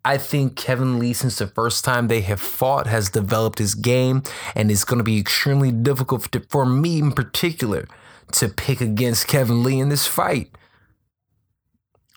I 0.05 0.17
think 0.17 0.57
Kevin 0.57 0.99
Lee, 0.99 1.13
since 1.13 1.37
the 1.37 1.47
first 1.47 1.85
time 1.85 2.07
they 2.07 2.21
have 2.21 2.41
fought, 2.41 2.87
has 2.87 3.09
developed 3.09 3.59
his 3.59 3.73
game, 3.73 4.23
and 4.53 4.69
it's 4.69 4.83
going 4.83 4.97
to 4.97 5.03
be 5.03 5.17
extremely 5.17 5.71
difficult 5.71 6.27
for 6.49 6.65
me 6.65 6.99
in 6.99 7.13
particular 7.13 7.87
to 8.33 8.49
pick 8.49 8.81
against 8.81 9.27
Kevin 9.27 9.63
Lee 9.63 9.79
in 9.79 9.87
this 9.87 10.05
fight. 10.05 10.49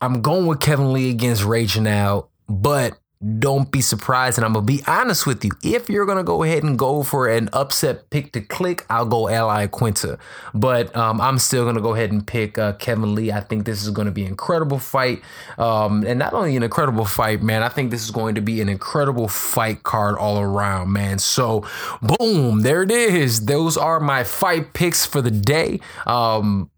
I'm 0.00 0.20
going 0.20 0.46
with 0.46 0.60
Kevin 0.60 0.92
Lee 0.92 1.10
against 1.10 1.44
Raging 1.44 1.86
Al, 1.86 2.30
but 2.48 2.98
don't 3.38 3.70
be 3.70 3.80
surprised. 3.80 4.38
And 4.38 4.44
I'm 4.44 4.52
going 4.52 4.66
to 4.66 4.72
be 4.72 4.82
honest 4.86 5.26
with 5.26 5.44
you. 5.44 5.50
If 5.62 5.88
you're 5.88 6.06
going 6.06 6.18
to 6.18 6.24
go 6.24 6.42
ahead 6.42 6.62
and 6.62 6.78
go 6.78 7.02
for 7.02 7.28
an 7.28 7.48
upset 7.52 8.10
pick 8.10 8.32
to 8.32 8.40
click, 8.40 8.84
I'll 8.88 9.06
go 9.06 9.28
Ally 9.28 9.66
Iaquinta. 9.66 10.18
But 10.54 10.94
um, 10.96 11.20
I'm 11.20 11.38
still 11.38 11.64
going 11.64 11.76
to 11.76 11.80
go 11.80 11.94
ahead 11.94 12.12
and 12.12 12.26
pick 12.26 12.58
uh, 12.58 12.74
Kevin 12.74 13.14
Lee. 13.14 13.32
I 13.32 13.40
think 13.40 13.64
this 13.64 13.82
is 13.82 13.90
going 13.90 14.06
to 14.06 14.12
be 14.12 14.22
an 14.22 14.28
incredible 14.28 14.78
fight. 14.78 15.22
Um, 15.58 16.04
and 16.06 16.18
not 16.18 16.32
only 16.32 16.56
an 16.56 16.62
incredible 16.62 17.04
fight, 17.04 17.42
man, 17.42 17.62
I 17.62 17.68
think 17.68 17.90
this 17.90 18.04
is 18.04 18.10
going 18.10 18.34
to 18.34 18.40
be 18.40 18.60
an 18.60 18.68
incredible 18.68 19.28
fight 19.28 19.82
card 19.82 20.16
all 20.16 20.38
around, 20.38 20.92
man. 20.92 21.18
So, 21.18 21.66
boom, 22.02 22.62
there 22.62 22.82
it 22.82 22.90
is. 22.90 23.46
Those 23.46 23.76
are 23.76 24.00
my 24.00 24.24
fight 24.24 24.72
picks 24.72 25.04
for 25.04 25.20
the 25.20 25.30
day. 25.30 25.80
Um, 26.06 26.70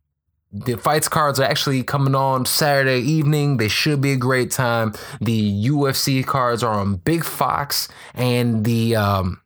the 0.50 0.76
fights 0.76 1.08
cards 1.08 1.38
are 1.38 1.44
actually 1.44 1.82
coming 1.82 2.14
on 2.14 2.46
Saturday 2.46 3.00
evening. 3.00 3.58
They 3.58 3.68
should 3.68 4.00
be 4.00 4.12
a 4.12 4.16
great 4.16 4.50
time. 4.50 4.94
The 5.20 5.66
UFC 5.66 6.24
cards 6.24 6.62
are 6.62 6.74
on 6.74 6.96
Big 6.96 7.24
Fox 7.24 7.88
and 8.14 8.64
the 8.64 8.96
um, 8.96 9.42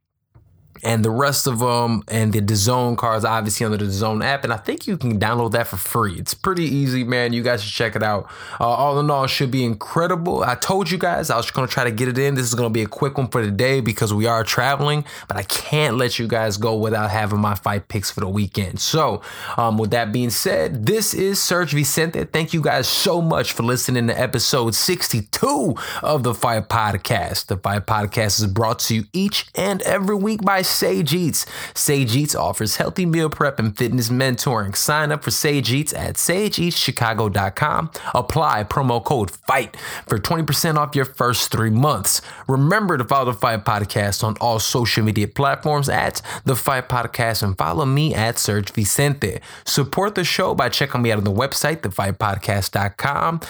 and 0.83 1.05
the 1.05 1.11
rest 1.11 1.47
of 1.47 1.61
them 1.61 2.03
and 2.09 2.33
the 2.33 2.41
DAZN 2.41 2.97
cards 2.97 3.25
obviously 3.25 3.65
on 3.67 3.73
the 3.73 3.79
DAZN 3.79 4.25
app 4.25 4.45
and 4.45 4.53
i 4.53 4.57
think 4.57 4.87
you 4.87 4.97
can 4.97 5.19
download 5.19 5.53
that 5.53 5.67
for 5.67 5.77
free. 5.77 6.15
It's 6.15 6.35
pretty 6.35 6.65
easy 6.65 7.05
man. 7.05 7.33
You 7.33 7.43
guys 7.43 7.63
should 7.63 7.73
check 7.73 7.97
it 7.97 8.03
out. 8.03 8.29
Uh, 8.61 8.67
all 8.69 8.99
in 8.99 9.11
all 9.11 9.27
should 9.27 9.51
be 9.51 9.65
incredible. 9.65 10.43
I 10.43 10.55
told 10.55 10.91
you 10.91 10.99
guys 10.99 11.31
i 11.31 11.37
was 11.37 11.51
going 11.51 11.67
to 11.67 11.73
try 11.73 11.85
to 11.85 11.91
get 11.91 12.09
it 12.09 12.19
in. 12.19 12.35
This 12.35 12.47
is 12.47 12.55
going 12.55 12.69
to 12.69 12.73
be 12.73 12.83
a 12.83 12.87
quick 12.87 13.19
one 13.19 13.29
for 13.29 13.45
the 13.45 13.51
day 13.51 13.81
because 13.81 14.13
we 14.13 14.27
are 14.27 14.45
traveling 14.45 15.05
but 15.29 15.37
i 15.37 15.43
can't 15.43 15.97
let 15.97 16.19
you 16.19 16.27
guys 16.27 16.57
go 16.57 16.77
without 16.77 17.11
having 17.11 17.41
my 17.41 17.55
fight 17.55 17.89
picks 17.89 18.11
for 18.11 18.21
the 18.21 18.29
weekend. 18.29 18.81
So 18.81 19.23
um, 19.57 19.79
with 19.79 19.91
that 19.91 20.13
being 20.13 20.31
said 20.31 20.87
this 20.87 21.15
is 21.15 21.41
serge 21.41 21.73
vicente. 21.73 22.25
Thank 22.25 22.53
you 22.53 22.61
guys 22.61 22.89
so 22.89 23.21
much 23.21 23.53
for 23.53 23.63
listening 23.63 24.07
to 24.09 24.21
episode 24.21 24.75
62 24.75 25.75
of 26.03 26.23
the 26.23 26.35
fight 26.35 26.69
podcast. 26.69 27.47
The 27.47 27.57
fight 27.57 27.87
podcast 27.87 28.41
is 28.41 28.47
brought 28.47 28.79
to 28.81 28.95
you 28.95 29.05
each 29.13 29.47
and 29.55 29.83
every 29.83 30.17
week 30.17 30.43
by 30.43 30.63
Sage 30.73 31.15
Eats. 31.15 31.47
Sage 31.75 32.17
Eats 32.17 32.35
offers 32.35 32.77
healthy 32.77 33.07
meal 33.07 33.31
prep 33.31 33.59
and 33.59 33.77
fitness 33.77 34.09
mentoring. 34.09 34.75
Sign 34.77 35.13
up 35.13 35.23
for 35.23 35.31
Sage 35.31 35.73
Eats 35.73 35.93
at 35.95 36.17
sageeatschicago.com. 36.17 37.91
Apply 38.15 38.65
promo 38.65 39.03
code 39.05 39.31
FIGHT 39.31 39.77
for 40.07 40.19
20% 40.19 40.77
off 40.77 40.97
your 40.97 41.05
first 41.05 41.51
three 41.53 41.71
months. 41.71 42.21
Remember 42.49 42.99
to 42.99 43.05
follow 43.05 43.33
the 43.33 43.39
Fight 43.39 43.65
Podcast 43.65 44.25
on 44.25 44.37
all 44.41 44.59
social 44.59 45.05
media 45.05 45.29
platforms 45.29 45.89
at 45.89 46.23
the 46.45 46.57
Fight 46.57 46.89
Podcast 46.89 47.43
and 47.43 47.57
follow 47.57 47.85
me 47.85 48.15
at 48.15 48.39
Serge 48.39 48.71
Vicente. 48.71 49.41
Support 49.65 50.15
the 50.15 50.25
show 50.25 50.55
by 50.55 50.69
checking 50.69 51.03
me 51.03 51.13
out 51.13 51.19
on 51.19 51.25
the 51.25 51.33
website, 51.33 51.81
thefightpodcast.com. 51.83 53.41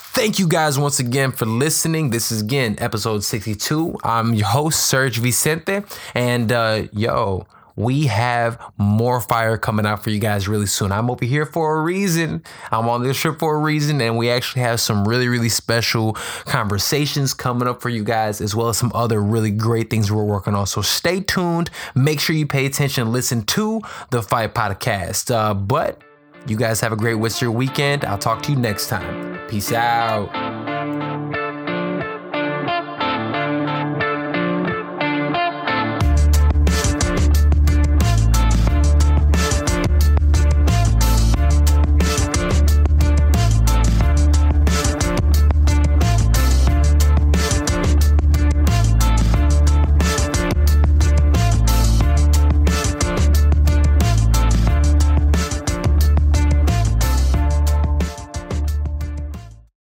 Thank 0.00 0.38
you 0.38 0.48
guys 0.48 0.78
once 0.78 0.98
again 1.00 1.32
for 1.32 1.46
listening. 1.46 2.10
This 2.10 2.32
is 2.32 2.42
again 2.42 2.76
episode 2.78 3.24
62. 3.24 3.98
I'm 4.02 4.34
your 4.34 4.46
host, 4.46 4.86
Serge 4.86 5.18
Vicente. 5.18 5.82
And 6.14 6.50
uh, 6.50 6.84
yo, 6.92 7.46
we 7.76 8.06
have 8.06 8.60
more 8.76 9.20
fire 9.20 9.56
coming 9.56 9.86
out 9.86 10.02
for 10.02 10.10
you 10.10 10.18
guys 10.18 10.48
really 10.48 10.66
soon. 10.66 10.90
I'm 10.90 11.08
over 11.10 11.24
here 11.24 11.46
for 11.46 11.78
a 11.78 11.82
reason. 11.82 12.42
I'm 12.72 12.88
on 12.88 13.04
this 13.04 13.16
trip 13.16 13.38
for 13.38 13.56
a 13.56 13.60
reason, 13.60 14.00
and 14.00 14.16
we 14.18 14.30
actually 14.30 14.62
have 14.62 14.80
some 14.80 15.06
really, 15.06 15.28
really 15.28 15.48
special 15.48 16.14
conversations 16.44 17.34
coming 17.34 17.68
up 17.68 17.80
for 17.80 17.88
you 17.88 18.02
guys, 18.02 18.40
as 18.40 18.56
well 18.56 18.68
as 18.68 18.78
some 18.78 18.90
other 18.94 19.22
really 19.22 19.52
great 19.52 19.90
things 19.90 20.10
we're 20.10 20.24
working 20.24 20.54
on. 20.54 20.66
So 20.66 20.82
stay 20.82 21.20
tuned. 21.20 21.70
Make 21.94 22.18
sure 22.18 22.34
you 22.34 22.46
pay 22.46 22.66
attention 22.66 23.12
listen 23.12 23.42
to 23.42 23.80
the 24.10 24.22
Fight 24.22 24.54
Podcast. 24.54 25.32
Uh, 25.32 25.54
but 25.54 26.02
you 26.48 26.56
guys 26.56 26.80
have 26.80 26.92
a 26.92 26.96
great 26.96 27.14
of 27.14 27.40
your 27.42 27.52
weekend. 27.52 28.04
I'll 28.04 28.18
talk 28.18 28.42
to 28.44 28.52
you 28.52 28.58
next 28.58 28.88
time. 28.88 29.27
Peace 29.48 29.72
out. 29.72 30.67